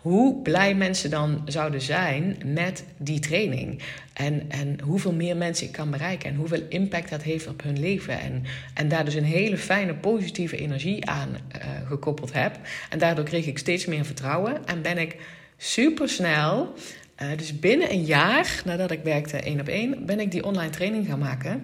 [0.03, 3.81] hoe blij mensen dan zouden zijn met die training.
[4.13, 6.29] En, en hoeveel meer mensen ik kan bereiken.
[6.29, 8.19] En hoeveel impact dat heeft op hun leven.
[8.19, 12.59] En, en daar dus een hele fijne, positieve energie aan uh, gekoppeld heb.
[12.89, 14.65] En daardoor kreeg ik steeds meer vertrouwen.
[14.65, 15.15] En ben ik
[15.57, 16.73] super snel,
[17.21, 20.71] uh, dus binnen een jaar nadat ik werkte één op één, ben ik die online
[20.71, 21.63] training gaan maken.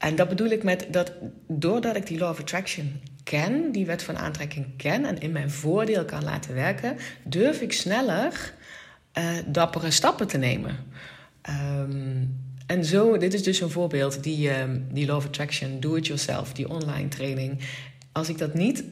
[0.00, 1.12] En dat bedoel ik met dat
[1.48, 5.50] doordat ik die Law of Attraction ken, die wet van aantrekking ken en in mijn
[5.50, 8.54] voordeel kan laten werken, durf ik sneller
[9.18, 10.76] uh, dappere stappen te nemen.
[11.78, 15.94] Um, en zo, dit is dus een voorbeeld, die, um, die Law of Attraction, Do
[15.94, 17.60] It Yourself, die online training.
[18.12, 18.84] Als ik dat niet,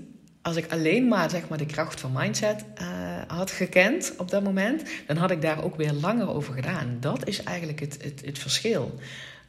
[0.42, 2.86] als ik alleen maar zeg maar de kracht van mindset uh,
[3.26, 6.96] had gekend op dat moment, dan had ik daar ook weer langer over gedaan.
[7.00, 8.98] Dat is eigenlijk het, het, het verschil.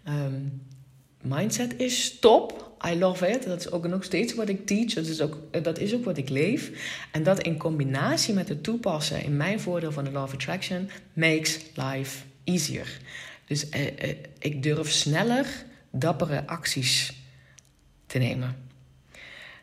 [0.08, 0.62] Um,
[1.22, 2.68] mindset is top.
[2.88, 3.44] I love it.
[3.44, 4.94] Dat is ook nog steeds wat ik teach.
[4.94, 6.72] Dat is, ook, dat is ook wat ik leef.
[7.12, 10.90] En dat in combinatie met het toepassen in mijn voordeel van de Law of Attraction
[11.14, 13.00] makes life easier.
[13.46, 17.14] Dus eh, eh, ik durf sneller dappere acties
[18.06, 18.56] te nemen.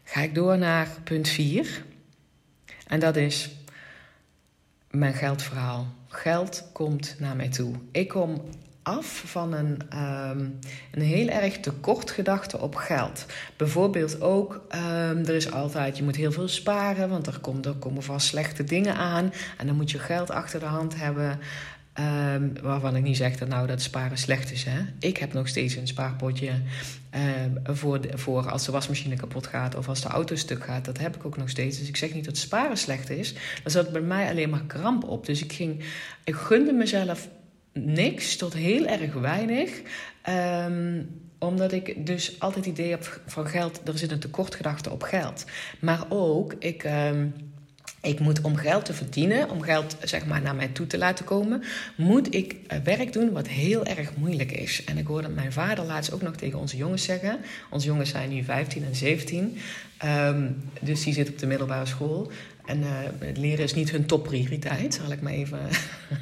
[0.04, 1.84] Ga ik door naar punt 4.
[2.86, 3.50] En dat is
[4.90, 5.94] mijn geldverhaal.
[6.08, 7.74] Geld komt naar mij toe.
[7.92, 8.42] Ik kom
[8.86, 9.80] af van een,
[10.30, 10.58] um,
[10.92, 13.26] een heel erg tekortgedachte op geld.
[13.56, 17.74] Bijvoorbeeld ook, um, er is altijd, je moet heel veel sparen, want er, komt, er
[17.74, 19.32] komen vast slechte dingen aan.
[19.58, 21.38] En dan moet je geld achter de hand hebben.
[22.34, 24.64] Um, waarvan ik niet zeg dat nou dat sparen slecht is.
[24.64, 24.78] Hè?
[24.98, 26.50] Ik heb nog steeds een spaarpotje
[27.64, 30.84] voor, voor als de wasmachine kapot gaat of als de auto stuk gaat.
[30.84, 31.78] Dat heb ik ook nog steeds.
[31.78, 33.32] Dus ik zeg niet dat sparen slecht is.
[33.62, 35.26] Dan zat bij mij alleen maar kramp op.
[35.26, 35.84] Dus ik ging,
[36.24, 37.28] ik gunde mezelf
[37.76, 39.70] niks tot heel erg weinig.
[40.68, 41.08] Um,
[41.38, 45.44] omdat ik dus altijd het idee heb van geld, er zit een tekortgedachte op geld.
[45.80, 47.34] Maar ook, ik, um,
[48.02, 51.24] ik moet om geld te verdienen, om geld zeg maar naar mij toe te laten
[51.24, 51.62] komen,
[51.96, 54.84] moet ik werk doen wat heel erg moeilijk is.
[54.84, 57.38] En ik hoorde mijn vader laatst ook nog tegen onze jongens zeggen.
[57.70, 59.58] Onze jongens zijn nu 15 en 17.
[60.04, 62.30] Um, dus die zitten op de middelbare school.
[62.66, 65.58] En uh, leren is niet hun topprioriteit, zal ik maar even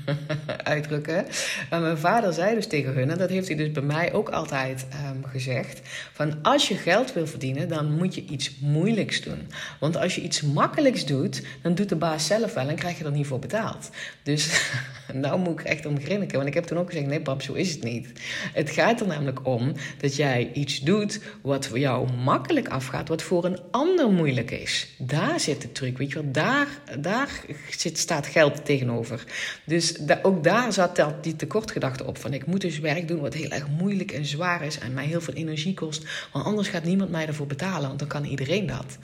[0.75, 1.27] uitdrukken.
[1.71, 4.29] Maar mijn vader zei dus tegen hun, en dat heeft hij dus bij mij ook
[4.29, 5.81] altijd um, gezegd:
[6.13, 9.49] van als je geld wil verdienen, dan moet je iets moeilijks doen.
[9.81, 13.05] Want als je iets makkelijks doet, dan doet de baas zelf wel en krijg je
[13.05, 13.91] er niet voor betaald.
[14.23, 14.71] Dus
[15.13, 17.53] nou moet ik echt om grinniken, want ik heb toen ook gezegd: nee, pap, zo
[17.53, 18.13] is het niet.
[18.53, 23.23] Het gaat er namelijk om dat jij iets doet wat voor jou makkelijk afgaat, wat
[23.23, 24.89] voor een ander moeilijk is.
[24.99, 26.69] Daar zit de truc, weet je daar,
[26.99, 29.25] daar zit, staat geld tegenover.
[29.65, 32.19] Dus ook daar zat die tekortgedachte op.
[32.19, 35.07] Van ik moet dus werk doen wat heel erg moeilijk en zwaar is en mij
[35.07, 36.29] heel veel energie kost.
[36.33, 38.99] Want anders gaat niemand mij ervoor betalen, want dan kan iedereen dat.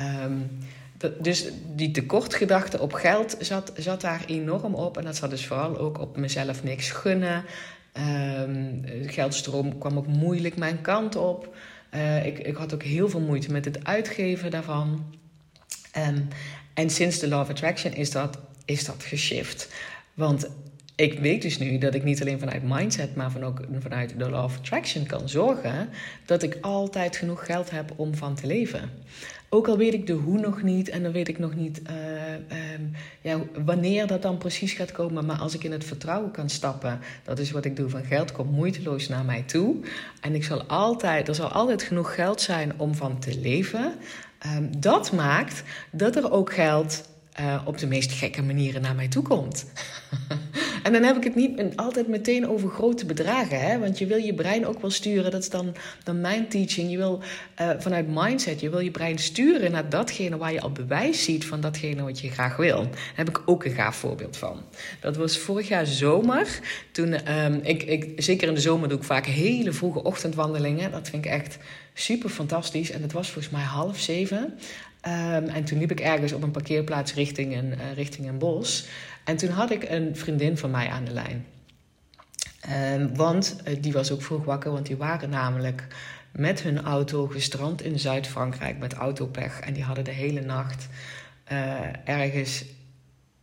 [0.00, 0.50] Um,
[1.20, 4.98] dus die tekortgedachte op geld zat, zat daar enorm op.
[4.98, 7.44] En dat zat dus vooral ook op mezelf niks gunnen.
[8.42, 11.54] Um, geldstroom kwam ook moeilijk mijn kant op.
[11.94, 15.04] Uh, ik, ik had ook heel veel moeite met het uitgeven daarvan.
[15.96, 16.28] Um,
[16.80, 19.68] en sinds de Law of Attraction is dat, is dat geshift.
[20.14, 20.48] Want
[20.96, 24.30] ik weet dus nu dat ik niet alleen vanuit mindset, maar van ook vanuit de
[24.30, 25.88] Law of Attraction kan zorgen
[26.26, 28.90] dat ik altijd genoeg geld heb om van te leven.
[29.48, 32.74] Ook al weet ik de hoe nog niet en dan weet ik nog niet uh,
[32.74, 35.26] um, ja, wanneer dat dan precies gaat komen.
[35.26, 37.88] Maar als ik in het vertrouwen kan stappen, dat is wat ik doe.
[37.88, 39.76] Van geld komt moeiteloos naar mij toe.
[40.20, 43.94] En ik zal altijd, er zal altijd genoeg geld zijn om van te leven.
[44.46, 47.08] Um, dat maakt dat er ook geld
[47.40, 49.64] uh, op de meest gekke manieren naar mij toe komt.
[50.84, 53.60] en dan heb ik het niet altijd meteen over grote bedragen.
[53.60, 53.78] Hè?
[53.78, 55.30] Want je wil je brein ook wel sturen.
[55.30, 55.74] Dat is dan,
[56.04, 56.90] dan mijn teaching.
[56.90, 57.22] Je wil
[57.60, 61.46] uh, vanuit mindset, je wil je brein sturen naar datgene waar je al bewijs ziet
[61.46, 62.82] van datgene wat je graag wil.
[62.82, 64.62] Daar heb ik ook een gaaf voorbeeld van.
[65.00, 66.60] Dat was vorig jaar zomer.
[66.92, 70.90] Toen, um, ik, ik, zeker in de zomer doe ik vaak hele vroege ochtendwandelingen.
[70.90, 71.58] Dat vind ik echt
[71.94, 72.90] super fantastisch.
[72.90, 74.58] En het was volgens mij half zeven.
[75.06, 78.86] Um, en toen liep ik ergens op een parkeerplaats richting een, uh, richting een bos.
[79.24, 81.46] En toen had ik een vriendin van mij aan de lijn.
[82.94, 85.86] Um, want uh, die was ook vroeg wakker, want die waren namelijk
[86.32, 89.60] met hun auto gestrand in Zuid-Frankrijk met autopech.
[89.60, 90.88] En die hadden de hele nacht
[91.52, 92.64] uh, ergens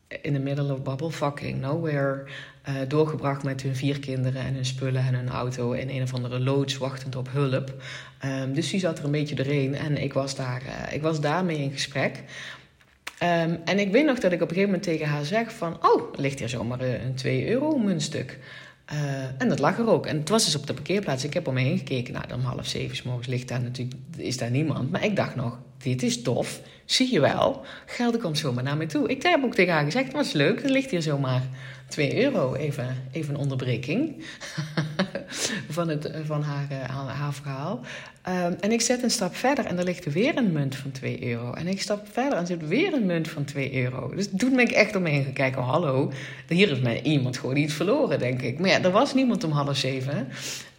[0.07, 2.25] in the middle of bubble fucking nowhere
[2.69, 6.13] uh, doorgebracht met hun vier kinderen en hun spullen en hun auto in een of
[6.13, 7.73] andere loods wachtend op hulp.
[8.25, 11.21] Um, dus die zat er een beetje doorheen en ik was, daar, uh, ik was
[11.21, 12.23] daarmee in gesprek.
[13.23, 15.77] Um, en ik weet nog dat ik op een gegeven moment tegen haar zeg van...
[15.81, 18.39] Oh, ligt hier zomaar een 2 euro muntstuk.
[19.37, 20.05] En dat lag er ook.
[20.05, 21.23] En het was dus op de parkeerplaats.
[21.23, 22.13] Ik heb om me heen gekeken.
[22.13, 24.91] Nou, dan half zeven s morgens ligt daar natuurlijk, is daar niemand.
[24.91, 26.61] Maar ik dacht nog, dit is tof.
[26.85, 27.65] Zie je wel.
[27.85, 29.07] Geld komt zomaar naar me toe.
[29.07, 30.63] Ik heb ook tegen haar gezegd, wat is leuk.
[30.63, 31.41] Er ligt hier zomaar
[31.87, 32.55] 2 euro.
[32.55, 34.23] Even, even een onderbreking
[35.69, 37.79] van, het, van haar, uh, haar verhaal.
[38.27, 41.27] Um, en ik zet een stap verder en er ligt weer een munt van 2
[41.27, 41.53] euro.
[41.53, 44.15] En ik stap verder en zit weer een munt van 2 euro.
[44.15, 45.61] Dus toen ben ik echt omheen gaan kijken.
[45.61, 46.11] Oh, hallo,
[46.47, 48.59] hier is mij iemand gewoon iets verloren, denk ik.
[48.59, 50.27] Maar ja, er was niemand om half zeven.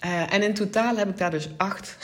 [0.04, 1.96] Uh, en in totaal heb ik daar dus acht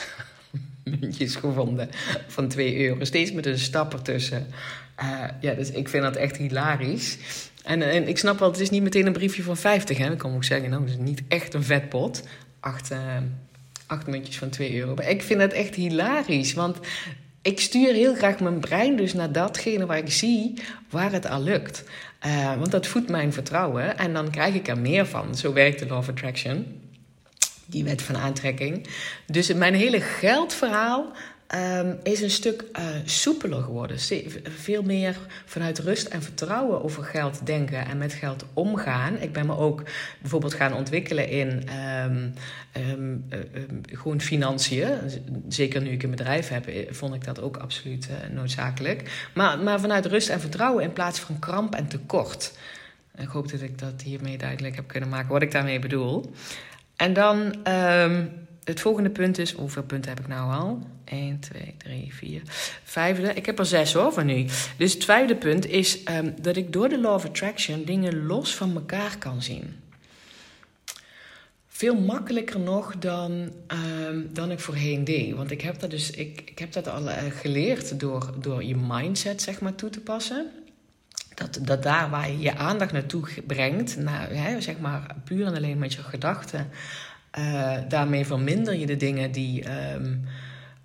[0.85, 1.89] muntjes gevonden
[2.27, 3.03] van 2 euro.
[3.03, 4.47] Steeds met een stap ertussen.
[5.01, 7.17] Uh, ja, dus ik vind dat echt hilarisch.
[7.63, 9.97] En, en ik snap wel, het is niet meteen een briefje van 50.
[9.97, 10.11] Hè?
[10.11, 12.23] Ik kan ook zeggen, nou, het is niet echt een vetpot.
[12.59, 12.97] Acht, uh,
[13.85, 14.95] acht muntjes van 2 euro.
[14.95, 16.53] Maar ik vind het echt hilarisch.
[16.53, 16.79] Want
[17.41, 20.53] ik stuur heel graag mijn brein dus naar datgene waar ik zie
[20.89, 21.83] waar het al lukt.
[22.25, 25.35] Uh, want dat voedt mijn vertrouwen en dan krijg ik er meer van.
[25.35, 26.65] Zo werkt de Law of Attraction
[27.65, 28.87] die wet van aantrekking.
[29.25, 31.11] Dus mijn hele geldverhaal
[31.53, 33.97] um, is een stuk uh, soepeler geworden.
[34.43, 39.21] Veel meer vanuit rust en vertrouwen over geld denken en met geld omgaan.
[39.21, 39.83] Ik ben me ook
[40.21, 41.63] bijvoorbeeld gaan ontwikkelen in
[42.05, 42.33] um,
[42.77, 43.39] um, uh,
[43.91, 44.89] gewoon financiën.
[45.47, 49.29] Zeker nu ik een bedrijf heb, eh, vond ik dat ook absoluut noodzakelijk.
[49.33, 52.53] Maar, maar vanuit rust en vertrouwen in plaats van kramp en tekort.
[53.17, 56.33] Ik hoop dat ik dat hiermee duidelijk heb kunnen maken wat ik daarmee bedoel.
[56.95, 60.87] En dan um, het volgende punt is, hoeveel punten heb ik nou al?
[61.05, 62.41] 1, 2, 3, 4,
[62.83, 63.33] vijfde.
[63.33, 64.45] Ik heb er zes hoor van nu.
[64.77, 68.55] Dus het vijfde punt is um, dat ik door de Law of Attraction dingen los
[68.55, 69.79] van elkaar kan zien.
[71.67, 73.51] Veel makkelijker nog dan,
[74.07, 75.33] um, dan ik voorheen deed.
[75.33, 78.75] Want ik heb dat, dus, ik, ik heb dat al uh, geleerd door, door je
[78.75, 80.51] mindset zeg maar, toe te passen.
[81.35, 85.55] Dat, dat daar waar je je aandacht naartoe brengt, naar, hè, zeg maar puur en
[85.55, 86.67] alleen met je gedachten,
[87.39, 90.25] uh, daarmee verminder je de dingen die, um,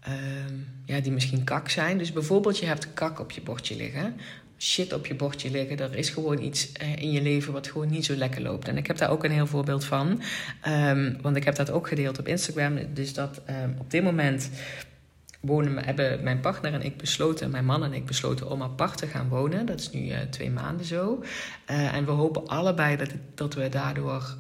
[0.09, 1.99] um, ja, die misschien kak zijn.
[1.99, 4.17] Dus bijvoorbeeld, je hebt kak op je bordje liggen,
[4.59, 5.79] shit op je bordje liggen.
[5.79, 8.69] Er is gewoon iets uh, in je leven wat gewoon niet zo lekker loopt.
[8.69, 10.23] En ik heb daar ook een heel voorbeeld van,
[10.69, 12.79] um, want ik heb dat ook gedeeld op Instagram.
[12.95, 13.41] Dus dat
[13.79, 14.51] op dit moment
[15.41, 19.07] wonen, hebben mijn partner en ik besloten, mijn man en ik besloten om apart te
[19.07, 19.67] gaan wonen.
[19.67, 21.23] Dat is nu uh, twee maanden zo.
[21.71, 24.37] Uh, en we hopen allebei dat, dat we daardoor,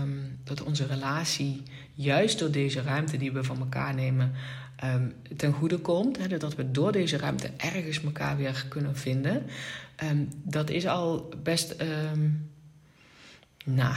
[0.00, 1.62] um, dat onze relatie,
[1.94, 4.32] juist door deze ruimte die we van elkaar nemen,
[4.84, 6.40] um, ten goede komt.
[6.40, 9.42] Dat we door deze ruimte ergens elkaar weer kunnen vinden.
[10.02, 11.76] Um, dat is al best,
[13.64, 13.94] nou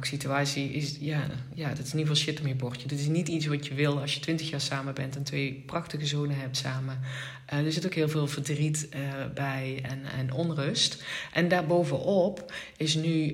[0.00, 2.88] situatie is, ja, ja, dat is in ieder geval shit op je bordje.
[2.88, 5.62] Dit is niet iets wat je wil als je twintig jaar samen bent en twee
[5.66, 7.00] prachtige zonen hebt samen.
[7.46, 8.88] Er zit ook heel veel verdriet
[9.34, 11.04] bij en, en onrust.
[11.32, 13.30] En daarbovenop is nu,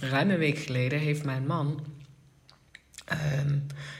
[0.00, 1.84] ruim een week geleden, heeft mijn man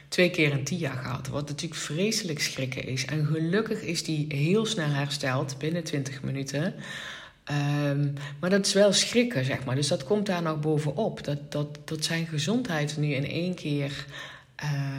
[0.09, 1.29] twee keer een TIA gehad.
[1.29, 3.05] Wat natuurlijk vreselijk schrikken is.
[3.05, 6.75] En gelukkig is die heel snel hersteld, binnen 20 minuten.
[7.51, 9.75] Um, maar dat is wel schrikken, zeg maar.
[9.75, 11.25] Dus dat komt daar nog bovenop.
[11.25, 14.07] Dat, dat, dat zijn gezondheid nu in één keer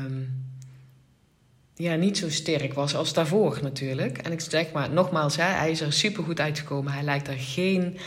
[0.05, 0.49] um,
[1.75, 4.17] ja, niet zo sterk was als daarvoor natuurlijk.
[4.17, 6.93] En ik zeg maar, nogmaals, hij is er super goed uitgekomen.
[6.93, 7.97] Hij lijkt er geen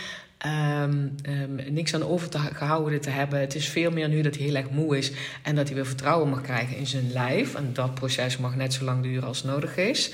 [0.82, 1.14] um,
[1.70, 3.40] niks aan over te te hebben.
[3.40, 5.86] Het is veel meer nu dat hij heel erg moe is en dat hij weer
[5.86, 7.54] vertrouwen mag krijgen in zijn lijf.
[7.54, 10.12] En dat proces mag net zo lang duren als nodig is.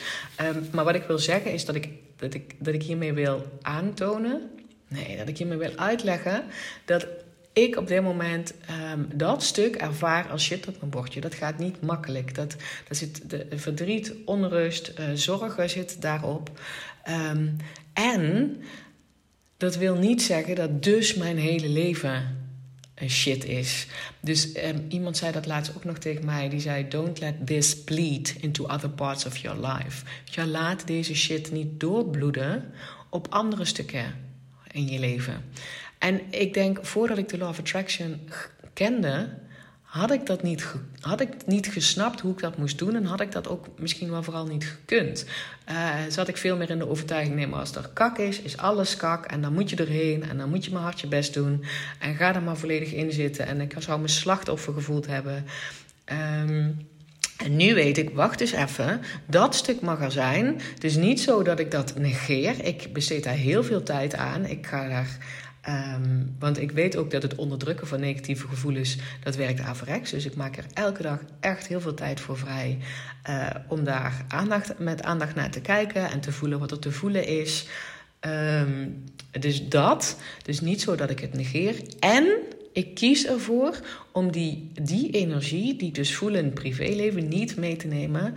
[0.72, 1.88] Maar wat ik wil zeggen is dat ik,
[2.20, 4.50] dat, ik, dat ik hiermee wil aantonen,
[4.88, 6.44] nee, dat ik hiermee wil uitleggen
[6.84, 7.06] dat
[7.52, 8.54] ik op dit moment
[8.92, 11.20] um, dat stuk ervaar als shit op mijn bordje.
[11.20, 12.34] Dat gaat niet makkelijk.
[12.34, 12.56] Dat,
[12.88, 16.50] dat zit de verdriet, onrust, uh, zorgen zit daarop.
[17.08, 17.56] Um,
[17.92, 18.56] en
[19.56, 22.39] dat wil niet zeggen dat dus mijn hele leven
[23.08, 23.86] shit is.
[24.20, 26.48] Dus um, iemand zei dat laatst ook nog tegen mij.
[26.48, 30.04] Die zei: Don't let this bleed into other parts of your life.
[30.24, 32.72] Je laat deze shit niet doorbloeden
[33.08, 34.14] op andere stukken
[34.70, 35.44] in je leven.
[35.98, 38.20] En ik denk, voordat ik de Law of Attraction
[38.72, 39.38] kende,
[39.90, 43.20] had ik dat niet, had ik niet gesnapt hoe ik dat moest doen en had
[43.20, 45.24] ik dat ook misschien wel vooral niet gekund.
[45.70, 48.56] Uh, zat ik veel meer in de overtuiging, nee, maar als er kak is, is
[48.56, 51.34] alles kak en dan moet je erheen en dan moet je maar hard je best
[51.34, 51.64] doen
[51.98, 53.46] en ga er maar volledig in zitten.
[53.46, 55.44] En ik zou me slachtoffer gevoeld hebben.
[56.42, 56.88] Um,
[57.36, 60.60] En nu weet ik, wacht eens even, dat stuk mag er zijn.
[60.74, 62.64] Het is niet zo dat ik dat negeer.
[62.64, 64.46] Ik besteed daar heel veel tijd aan.
[64.46, 65.16] Ik ga daar
[65.70, 70.10] Ehm, want ik weet ook dat het onderdrukken van negatieve gevoelens, dat werkt averechts.
[70.10, 72.78] Dus ik maak er elke dag echt heel veel tijd voor vrij
[73.28, 76.92] uh, om daar aandacht, met aandacht naar te kijken en te voelen wat er te
[76.92, 77.66] voelen is.
[78.20, 79.04] Um,
[79.40, 81.82] dus dat, dus niet zo dat ik het negeer.
[82.00, 82.26] En
[82.72, 83.80] ik kies ervoor
[84.12, 88.34] om die, die energie die dus voel in het privéleven niet mee te nemen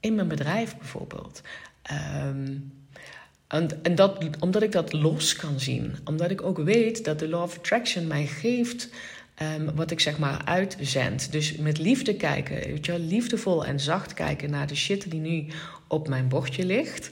[0.00, 1.42] in mijn bedrijf bijvoorbeeld.
[2.26, 2.72] Um,
[3.50, 5.94] en, en dat, omdat ik dat los kan zien.
[6.04, 8.88] Omdat ik ook weet dat de Law of Attraction mij geeft
[9.42, 11.32] um, wat ik zeg maar uitzend.
[11.32, 15.46] Dus met liefde kijken, weet je, liefdevol en zacht kijken naar de shit die nu
[15.86, 17.08] op mijn bordje ligt.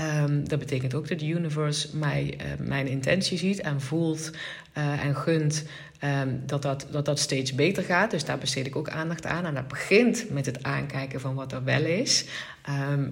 [0.00, 4.30] Um, dat betekent ook dat de universe mij, uh, mijn intentie ziet en voelt
[4.78, 5.64] uh, en gunt
[6.04, 8.10] um, dat, dat, dat dat steeds beter gaat.
[8.10, 9.44] Dus daar besteed ik ook aandacht aan.
[9.44, 12.24] En dat begint met het aankijken van wat er wel is.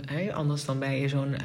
[0.05, 1.37] Hey, anders dan ben je zo'n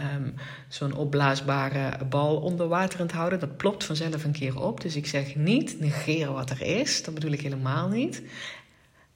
[0.67, 3.39] zo'n opblaasbare bal onder water houden.
[3.39, 4.81] Dat plopt vanzelf een keer op.
[4.81, 7.03] Dus ik zeg niet negeren wat er is.
[7.03, 8.21] Dat bedoel ik helemaal niet.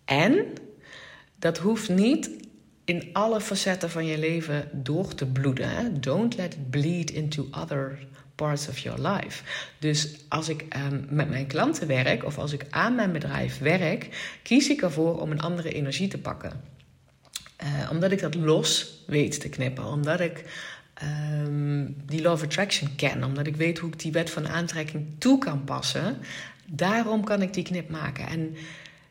[0.06, 0.46] En
[1.36, 2.30] dat hoeft niet
[2.90, 6.02] in alle facetten van je leven door te bloeden.
[6.02, 8.00] Don't let it bleed into other
[8.36, 9.44] parts of your life.
[9.80, 14.38] Dus als ik um, met mijn klanten werk of als ik aan mijn bedrijf werk,
[14.44, 16.62] kies ik ervoor om een andere energie te pakken.
[17.64, 19.86] Uh, omdat ik dat los weet te knippen.
[19.86, 20.44] Omdat ik
[21.04, 23.24] um, die of attraction ken.
[23.24, 26.18] Omdat ik weet hoe ik die wet van aantrekking toe kan passen.
[26.66, 28.28] Daarom kan ik die knip maken.
[28.28, 28.56] En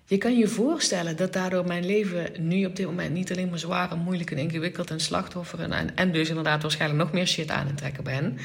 [0.08, 3.58] je kan je voorstellen dat daardoor mijn leven nu op dit moment niet alleen maar
[3.58, 7.50] zwaar en moeilijk en ingewikkeld en slachtoffer en, en dus inderdaad waarschijnlijk nog meer shit
[7.50, 8.38] aan het trekken ben.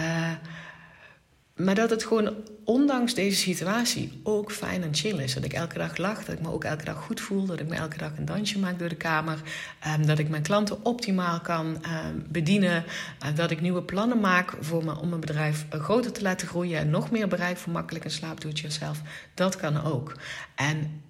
[0.00, 0.32] Uh,
[1.56, 2.34] maar dat het gewoon,
[2.70, 5.34] ondanks deze situatie, ook fijn en chill is.
[5.34, 7.44] Dat ik elke dag lach, dat ik me ook elke dag goed voel.
[7.44, 9.38] Dat ik me elke dag een dansje maak door de kamer.
[9.86, 12.84] Um, dat ik mijn klanten optimaal kan um, bedienen.
[13.34, 16.78] Dat ik nieuwe plannen maak voor me, om mijn bedrijf groter te laten groeien.
[16.78, 19.00] En nog meer bereik voor makkelijk en slaap doet jezelf.
[19.34, 20.16] Dat kan ook.
[20.54, 21.02] En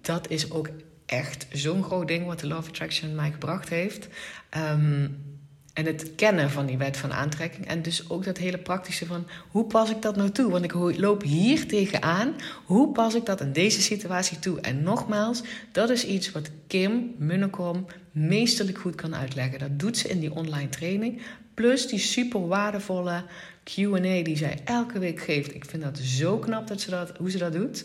[0.00, 0.68] dat is ook
[1.06, 4.08] echt zo'n groot ding wat de of Attraction mij gebracht heeft.
[4.56, 5.37] Um,
[5.78, 7.66] en het kennen van die wet van aantrekking.
[7.66, 10.50] En dus ook dat hele praktische van hoe pas ik dat nou toe?
[10.50, 12.34] Want ik loop hier tegenaan.
[12.64, 14.60] Hoe pas ik dat in deze situatie toe?
[14.60, 19.58] En nogmaals, dat is iets wat Kim Munnekom meesterlijk goed kan uitleggen.
[19.58, 21.22] Dat doet ze in die online training.
[21.54, 23.24] Plus die super waardevolle
[23.64, 25.54] QA die zij elke week geeft.
[25.54, 27.84] Ik vind dat zo knap dat ze dat, hoe ze dat doet.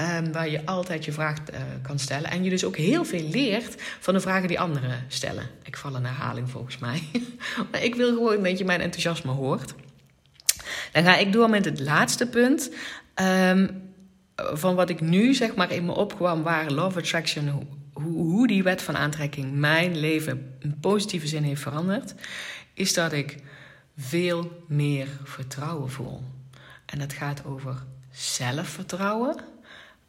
[0.00, 2.30] Um, waar je altijd je vraag uh, kan stellen.
[2.30, 5.50] En je dus ook heel veel leert van de vragen die anderen stellen.
[5.62, 7.02] Ik val in herhaling volgens mij.
[7.70, 9.74] maar ik wil gewoon dat je mijn enthousiasme hoort.
[10.92, 12.70] Dan ga ik door met het laatste punt.
[13.14, 13.82] Um,
[14.36, 17.48] van wat ik nu zeg maar in me opkwam, waar Love Attraction,
[17.92, 22.14] hoe, hoe die wet van aantrekking mijn leven in positieve zin heeft veranderd,
[22.74, 23.36] is dat ik
[23.96, 26.22] veel meer vertrouwen voel.
[26.86, 29.36] En dat gaat over zelfvertrouwen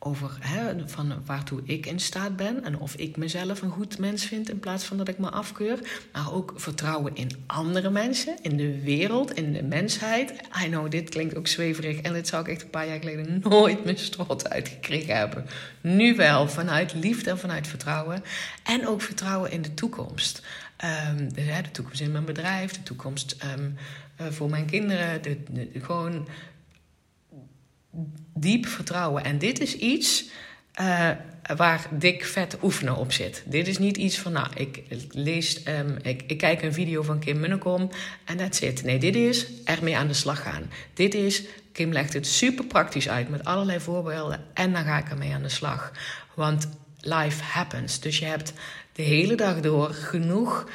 [0.08, 4.26] over hè, van waartoe ik in staat ben en of ik mezelf een goed mens
[4.26, 5.80] vind in plaats van dat ik me afkeur.
[6.14, 10.34] Maar ook vertrouwen in andere mensen, in de wereld, in de mensheid.
[10.64, 13.42] I know, dit klinkt ook zweverig en dit zou ik echt een paar jaar geleden
[13.50, 15.46] nooit mijn strot uitgekregen hebben.
[15.82, 18.24] Nu wel, vanuit liefde en vanuit vertrouwen.
[18.64, 20.42] En ook vertrouwen in de toekomst.
[21.10, 23.76] Um, de, de, toekomst in mijn bedrijf, de toekomst um,
[24.22, 25.22] uh, voor mijn kinderen.
[25.22, 26.28] De, de, gewoon
[28.34, 29.24] diep vertrouwen.
[29.24, 30.30] En dit is iets
[30.82, 31.10] uh,
[31.56, 33.44] waar dik vet oefenen op zit.
[33.46, 37.20] Dit is niet iets van, nou, ik lees, um, ik, ik, kijk een video van
[37.20, 37.90] Kim Munnekom
[38.26, 38.84] en that's it.
[38.84, 40.72] Nee, dit is ermee aan de slag gaan.
[40.94, 45.10] Dit is, Kim legt het super praktisch uit met allerlei voorbeelden en dan ga ik
[45.10, 45.92] ermee aan de slag.
[46.34, 46.68] Want
[47.00, 48.00] life happens.
[48.00, 48.54] Dus je hebt
[48.92, 50.70] de hele dag door genoeg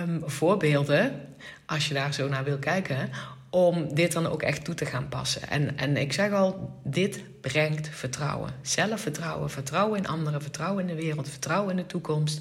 [0.00, 1.34] um, voorbeelden,
[1.66, 3.10] als je daar zo naar wil kijken,
[3.56, 5.48] om dit dan ook echt toe te gaan passen.
[5.48, 8.50] En, en ik zeg al, dit brengt vertrouwen.
[8.62, 12.40] Zelfvertrouwen, vertrouwen in anderen, vertrouwen in de wereld, vertrouwen in de toekomst.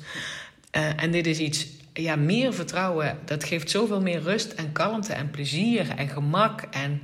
[0.72, 5.14] Uh, en dit is iets, ja, meer vertrouwen, dat geeft zoveel meer rust en kalmte
[5.14, 6.62] en plezier en gemak.
[6.62, 7.02] En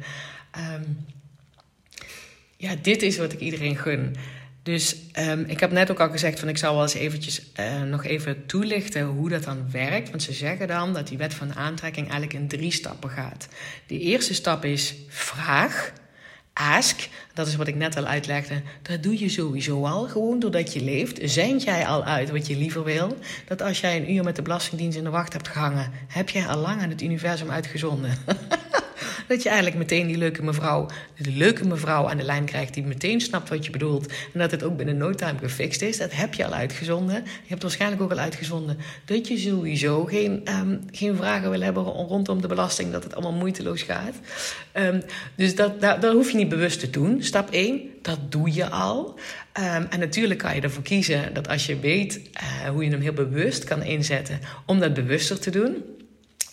[0.73, 1.05] um,
[2.57, 4.15] ja, dit is wat ik iedereen gun.
[4.63, 7.81] Dus um, ik heb net ook al gezegd van ik zou wel eens eventjes uh,
[7.81, 10.09] nog even toelichten hoe dat dan werkt.
[10.09, 13.47] Want ze zeggen dan dat die wet van aantrekking eigenlijk in drie stappen gaat.
[13.87, 15.93] De eerste stap is vraag,
[16.53, 17.09] ask.
[17.33, 18.61] Dat is wat ik net al uitlegde.
[18.81, 21.19] Dat doe je sowieso al, gewoon doordat je leeft.
[21.23, 23.17] Zend jij al uit wat je liever wil.
[23.47, 26.45] Dat als jij een uur met de Belastingdienst in de wacht hebt gehangen, heb jij
[26.45, 28.17] al lang aan het universum uitgezonden.
[29.31, 32.83] Dat je eigenlijk meteen die leuke mevrouw, de leuke mevrouw aan de lijn krijgt die
[32.83, 34.07] meteen snapt wat je bedoelt.
[34.07, 35.97] En dat het ook binnen no time gefixt is.
[35.97, 37.15] Dat heb je al uitgezonden.
[37.15, 41.83] Je hebt waarschijnlijk ook al uitgezonden dat je sowieso geen, um, geen vragen wil hebben
[41.83, 42.91] rondom de belasting.
[42.91, 44.15] Dat het allemaal moeiteloos gaat.
[44.73, 45.01] Um,
[45.35, 47.23] dus dat, dat, hoef je niet bewust te doen.
[47.23, 49.19] Stap 1, dat doe je al.
[49.59, 53.01] Um, en natuurlijk kan je ervoor kiezen dat als je weet uh, hoe je hem
[53.01, 55.83] heel bewust kan inzetten, om dat bewuster te doen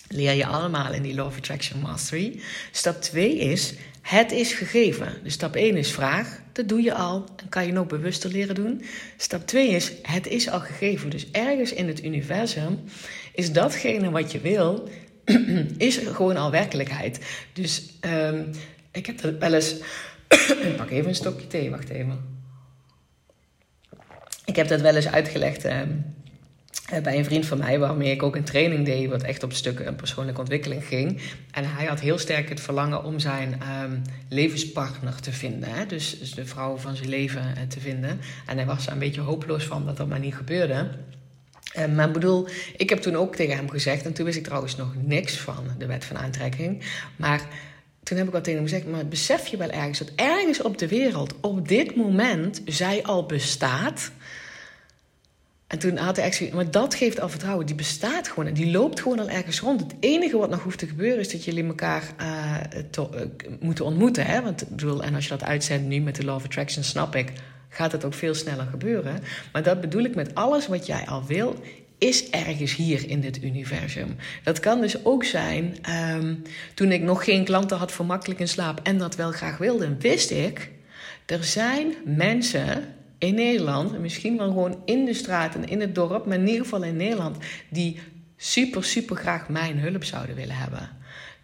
[0.09, 2.41] leer je allemaal in die Law of Attraction Mastery.
[2.71, 5.13] Stap 2 is, het is gegeven.
[5.23, 8.55] Dus stap 1 is vraag, dat doe je al en kan je nog bewuster leren
[8.55, 8.83] doen.
[9.17, 11.11] Stap 2 is, het is al gegeven.
[11.11, 12.81] Dus ergens in het universum
[13.33, 14.89] is datgene wat je wil,
[15.89, 17.19] is gewoon al werkelijkheid.
[17.53, 18.51] Dus um,
[18.93, 19.75] ik heb dat wel eens...
[20.69, 22.37] ik pak even een stokje thee, wacht even.
[24.45, 25.65] Ik heb dat wel eens uitgelegd...
[25.65, 25.87] Um, eh,
[27.03, 29.97] bij een vriend van mij, waarmee ik ook een training deed, wat echt op stukken
[29.97, 31.21] persoonlijke ontwikkeling ging.
[31.51, 35.69] En hij had heel sterk het verlangen om zijn um, levenspartner te vinden.
[35.73, 35.87] Hè?
[35.87, 38.21] Dus, dus, de vrouw van zijn leven uh, te vinden.
[38.47, 40.89] En hij was er een beetje hopeloos van dat dat maar niet gebeurde.
[41.79, 44.77] Uh, maar bedoel, ik heb toen ook tegen hem gezegd, en toen wist ik trouwens
[44.77, 46.83] nog niks van de wet van aantrekking.
[47.17, 47.41] Maar
[48.03, 50.79] toen heb ik al tegen hem gezegd, maar besef je wel ergens dat ergens op
[50.79, 54.11] de wereld op dit moment zij al bestaat
[55.69, 57.67] en toen had hij echt maar dat geeft al vertrouwen.
[57.67, 59.81] Die bestaat gewoon en die loopt gewoon al ergens rond.
[59.81, 62.03] Het enige wat nog hoeft te gebeuren is dat jullie elkaar
[62.91, 63.21] to, uh,
[63.61, 64.27] moeten ontmoeten.
[64.27, 64.43] Hè?
[64.43, 67.33] Want, bedoel, en als je dat uitzendt nu met de Law of Attraction, snap ik,
[67.69, 69.21] gaat het ook veel sneller gebeuren.
[69.53, 71.57] Maar dat bedoel ik met alles wat jij al wil,
[71.99, 74.17] is ergens hier in dit universum.
[74.43, 75.77] Dat kan dus ook zijn,
[76.15, 76.43] um,
[76.75, 79.97] toen ik nog geen klanten had voor makkelijk in slaap en dat wel graag wilde,
[79.99, 80.71] wist ik,
[81.27, 85.95] er zijn mensen in Nederland, en misschien wel gewoon in de straat en in het
[85.95, 87.37] dorp, maar in ieder geval in Nederland,
[87.69, 88.01] die
[88.37, 90.89] super, super graag mijn hulp zouden willen hebben.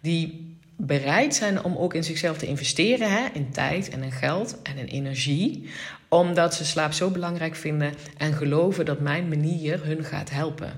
[0.01, 4.61] Die bereid zijn om ook in zichzelf te investeren, hè, in tijd en in geld
[4.61, 5.69] en in energie,
[6.09, 10.71] omdat ze slaap zo belangrijk vinden en geloven dat mijn manier hun gaat helpen.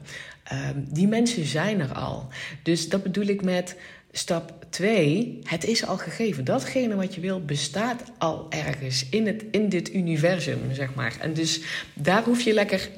[0.54, 2.28] Um, die mensen zijn er al.
[2.64, 3.76] Dus dat bedoel ik met
[4.12, 6.44] Stap 2, het is al gegeven.
[6.44, 11.16] Datgene wat je wil bestaat al ergens in, het, in dit universum, zeg maar.
[11.20, 11.62] En dus
[11.94, 12.90] daar hoef je lekker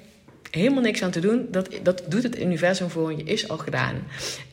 [0.51, 1.47] helemaal niks aan te doen.
[1.51, 3.95] Dat, dat doet het universum voor je, is al gedaan.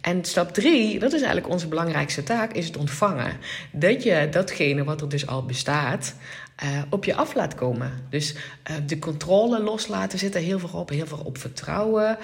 [0.00, 3.36] En stap 3, dat is eigenlijk onze belangrijkste taak, is het ontvangen.
[3.72, 6.14] Dat je datgene wat er dus al bestaat,
[6.64, 7.92] uh, op je af laat komen.
[8.10, 10.88] Dus uh, de controle loslaten zit er heel veel op.
[10.88, 12.18] Heel veel op vertrouwen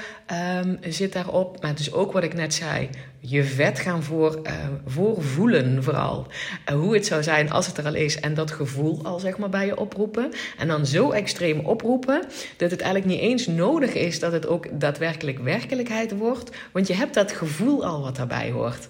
[0.63, 1.63] um, zit daarop.
[1.63, 2.89] Maar dus ook wat ik net zei.
[3.19, 4.53] Je vet gaan voor, uh,
[4.87, 6.27] voor voelen vooral.
[6.73, 8.21] hoe het zou zijn als het er al is.
[8.21, 10.33] En dat gevoel al zeg maar bij je oproepen.
[10.59, 12.25] En dan zo extreem oproepen.
[12.57, 16.51] Dat het eigenlijk niet eens nodig is dat het ook daadwerkelijk werkelijkheid wordt.
[16.73, 18.89] Want je hebt dat gevoel al wat daarbij hoort.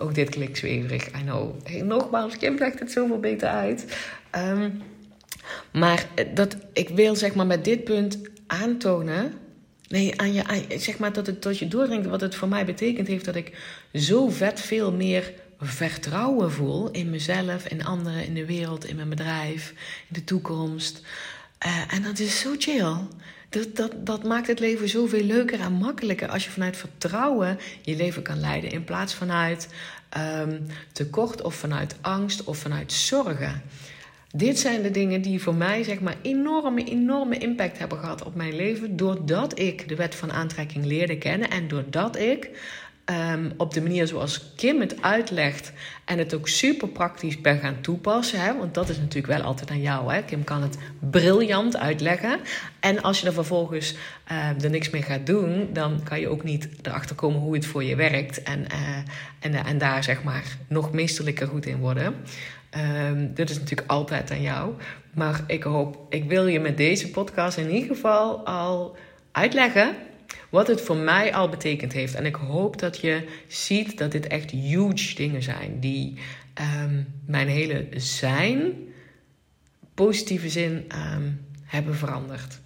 [0.00, 1.54] Ook dit klinkt zweverig, I know.
[1.82, 3.96] Nogmaals, Kim legt het zoveel beter uit.
[4.38, 4.82] Um,
[5.72, 9.32] maar dat, ik wil zeg maar met dit punt aantonen.
[9.88, 13.06] Nee, aan je, zeg maar dat het tot je doordringt wat het voor mij betekent
[13.06, 13.58] heeft dat ik
[13.94, 19.08] zo vet veel meer vertrouwen voel in mezelf, in anderen, in de wereld, in mijn
[19.08, 19.70] bedrijf,
[20.08, 21.02] in de toekomst.
[21.66, 22.96] Uh, en dat is zo chill.
[23.48, 27.96] Dat, dat, dat maakt het leven zoveel leuker en makkelijker als je vanuit vertrouwen je
[27.96, 28.70] leven kan leiden.
[28.70, 29.68] In plaats vanuit
[30.16, 33.62] um, tekort of vanuit angst of vanuit zorgen.
[34.34, 38.34] Dit zijn de dingen die voor mij zeg maar enorme, enorme impact hebben gehad op
[38.34, 38.96] mijn leven.
[38.96, 42.50] Doordat ik de wet van aantrekking leerde kennen en doordat ik
[43.10, 45.72] um, op de manier zoals Kim het uitlegt
[46.04, 48.40] en het ook super praktisch ben gaan toepassen.
[48.40, 48.56] Hè?
[48.56, 50.12] Want dat is natuurlijk wel altijd aan jou.
[50.12, 50.22] Hè?
[50.22, 50.78] Kim kan het
[51.10, 52.40] briljant uitleggen.
[52.80, 53.96] En als je er vervolgens
[54.32, 57.66] uh, er niks mee gaat doen, dan kan je ook niet erachter komen hoe het
[57.66, 58.42] voor je werkt.
[58.42, 58.96] En, uh,
[59.40, 62.14] en, en daar zeg maar nog meesterlijker goed in worden.
[62.78, 64.74] Um, dit is natuurlijk altijd aan jou.
[65.14, 68.96] Maar ik hoop, ik wil je met deze podcast in ieder geval al
[69.32, 69.96] uitleggen
[70.50, 72.14] wat het voor mij al betekend heeft.
[72.14, 76.18] En ik hoop dat je ziet dat dit echt huge dingen zijn die
[76.82, 78.72] um, mijn hele zijn,
[79.94, 82.60] positieve zin, um, hebben veranderd.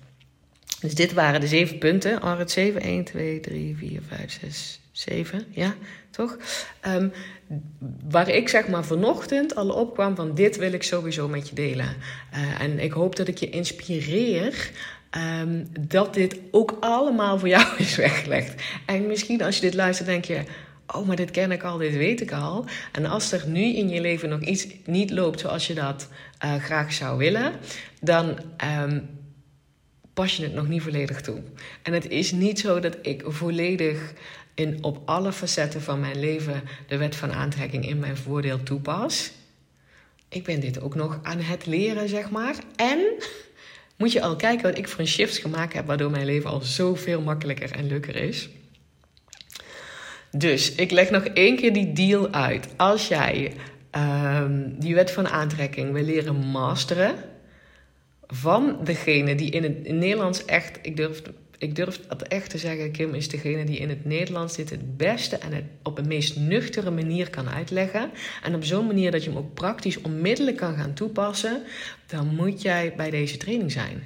[0.81, 2.37] Dus dit waren de zeven punten.
[2.37, 5.45] Het 7, 1, 2, 3, 4, 5, 6, 7.
[5.51, 5.75] Ja,
[6.11, 6.39] toch?
[6.87, 7.13] Um,
[8.09, 11.97] waar ik zeg maar vanochtend al opkwam van dit wil ik sowieso met je delen.
[12.35, 14.71] Uh, en ik hoop dat ik je inspireer
[15.41, 18.63] um, dat dit ook allemaal voor jou is weggelegd.
[18.87, 20.43] En misschien als je dit luistert denk je...
[20.87, 22.65] Oh, maar dit ken ik al, dit weet ik al.
[22.93, 26.09] En als er nu in je leven nog iets niet loopt zoals je dat
[26.45, 27.53] uh, graag zou willen,
[28.01, 28.39] dan
[28.83, 29.09] um,
[30.15, 31.43] pas je het nog niet volledig toe.
[31.83, 34.13] En het is niet zo dat ik volledig
[34.55, 39.33] in op alle facetten van mijn leven de wet van aantrekking in mijn voordeel toepas.
[40.29, 42.55] Ik ben dit ook nog aan het leren, zeg maar.
[42.77, 42.99] En
[43.97, 46.61] moet je al kijken wat ik voor een shifts gemaakt heb, waardoor mijn leven al
[46.61, 48.49] zoveel makkelijker en leuker is.
[50.31, 52.69] Dus ik leg nog één keer die deal uit.
[52.77, 53.53] Als jij
[53.97, 57.15] um, die wet van aantrekking wil leren masteren
[58.35, 61.23] van degene die in het Nederlands echt, ik durf,
[61.59, 64.97] ik durf het echt te zeggen, Kim is degene die in het Nederlands dit het
[64.97, 68.11] beste en op een meest nuchtere manier kan uitleggen.
[68.43, 71.63] En op zo'n manier dat je hem ook praktisch onmiddellijk kan gaan toepassen,
[72.07, 74.03] dan moet jij bij deze training zijn.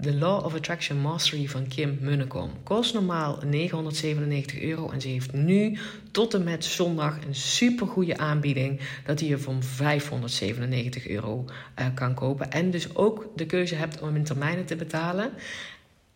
[0.00, 2.50] The Law of Attraction Mastery van Kim Munnekom.
[2.62, 5.78] Kost normaal 997 euro en ze heeft nu
[6.10, 11.44] tot en met zondag een super goede aanbieding dat je voor 597 euro
[11.78, 12.50] uh, kan kopen.
[12.50, 15.30] En dus ook de keuze hebt om in termijnen te betalen.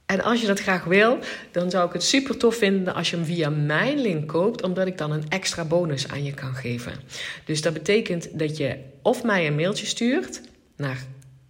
[0.06, 1.18] En als je dat graag wil,
[1.50, 4.86] dan zou ik het super tof vinden als je hem via mijn link koopt, omdat
[4.86, 6.92] ik dan een extra bonus aan je kan geven.
[7.44, 10.40] Dus dat betekent dat je of mij een mailtje stuurt
[10.76, 11.04] naar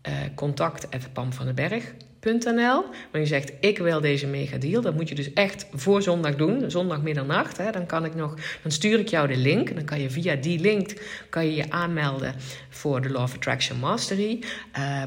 [0.09, 2.85] uh, contact@pamvandenberg .nl.
[3.11, 4.83] Maar je zegt, ik wil deze mega deal.
[4.83, 6.71] Dat moet je dus echt voor zondag doen.
[6.71, 7.57] Zondag middernacht.
[7.57, 7.71] Hè.
[7.71, 9.75] Dan, kan ik nog, dan stuur ik jou de link.
[9.75, 10.93] Dan kan je via die link
[11.31, 12.35] kan je, je aanmelden
[12.69, 14.43] voor de Law of Attraction Mastery.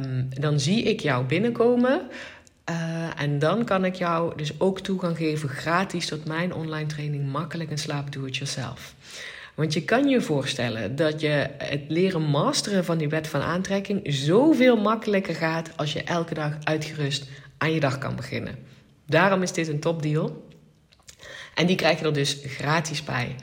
[0.01, 2.01] Um, dan zie ik jou binnenkomen.
[2.69, 7.31] Uh, en dan kan ik jou dus ook toegang geven gratis tot mijn online training
[7.31, 8.95] Makkelijk en Slaap Do It Yourself.
[9.55, 14.01] Want je kan je voorstellen dat je het leren masteren van die wet van aantrekking
[14.03, 18.55] zoveel makkelijker gaat als je elke dag uitgerust aan je dag kan beginnen.
[19.05, 20.49] Daarom is dit een topdeal.
[21.55, 23.35] En die krijg je er dus gratis bij.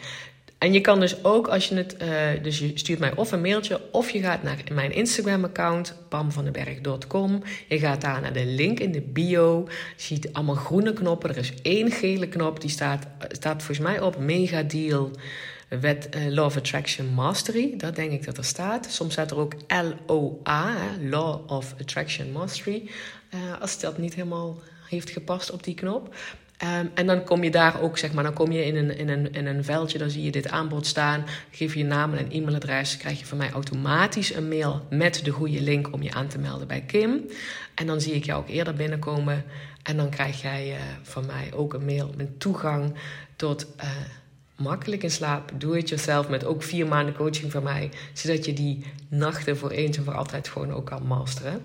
[0.59, 3.41] En je kan dus ook als je het, uh, dus je stuurt mij of een
[3.41, 7.43] mailtje of je gaat naar mijn Instagram-account pamvandenberg.com.
[7.69, 9.65] Je gaat daar naar de link in de bio.
[9.97, 11.31] Je ziet allemaal groene knoppen.
[11.31, 15.11] Er is één gele knop die staat, staat volgens mij op mega deal
[15.69, 17.75] wet uh, Law of Attraction Mastery.
[17.77, 18.87] Dat denk ik dat er staat.
[18.91, 19.55] Soms staat er ook
[20.07, 22.91] LOA, Law of Attraction Mastery.
[23.35, 24.59] Uh, als dat niet helemaal
[24.89, 26.14] heeft gepast op die knop.
[26.62, 29.09] Um, en dan kom je daar ook, zeg maar, dan kom je in een, in,
[29.09, 31.25] een, in een veldje, dan zie je dit aanbod staan.
[31.51, 35.61] Geef je naam en e-mailadres, krijg je van mij automatisch een mail met de goede
[35.61, 37.25] link om je aan te melden bij Kim.
[37.75, 39.45] En dan zie ik jou ook eerder binnenkomen.
[39.83, 42.95] En dan krijg jij uh, van mij ook een mail met toegang
[43.37, 43.66] tot
[44.59, 45.51] makkelijk in slaap.
[45.55, 47.91] Doe het jezelf met ook vier maanden coaching van mij.
[48.13, 51.63] Zodat je die nachten voor eens en voor altijd gewoon ook kan masteren.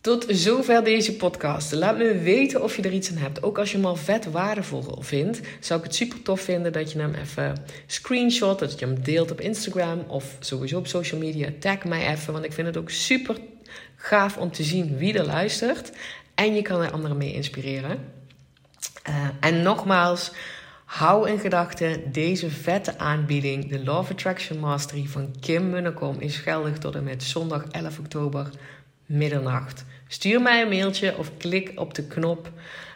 [0.00, 1.72] Tot zover deze podcast.
[1.72, 3.42] Laat me weten of je er iets aan hebt.
[3.42, 6.92] Ook als je hem al vet waardevol vindt, zou ik het super tof vinden dat
[6.92, 7.56] je hem even
[7.86, 11.48] screenshot, dat je hem deelt op Instagram of sowieso op social media.
[11.58, 13.36] Tag mij even, want ik vind het ook super
[13.96, 15.92] gaaf om te zien wie er luistert.
[16.34, 17.98] En je kan er anderen mee inspireren.
[19.08, 20.32] Uh, en nogmaals,
[20.92, 26.78] Hou in gedachten, deze vette aanbieding, de of Attraction Mastery van Kim Munnekom, is geldig
[26.78, 28.50] tot en met zondag 11 oktober
[29.06, 29.84] middernacht.
[30.08, 32.50] Stuur mij een mailtje of klik op de knop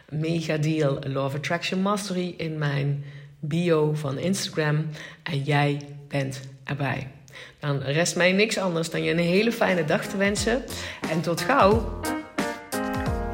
[0.09, 3.03] Mega Deal of Attraction Mastery in mijn
[3.39, 4.89] bio van Instagram
[5.23, 7.11] en jij bent erbij.
[7.59, 10.63] Dan rest mij niks anders dan je een hele fijne dag te wensen
[11.09, 11.99] en tot gauw!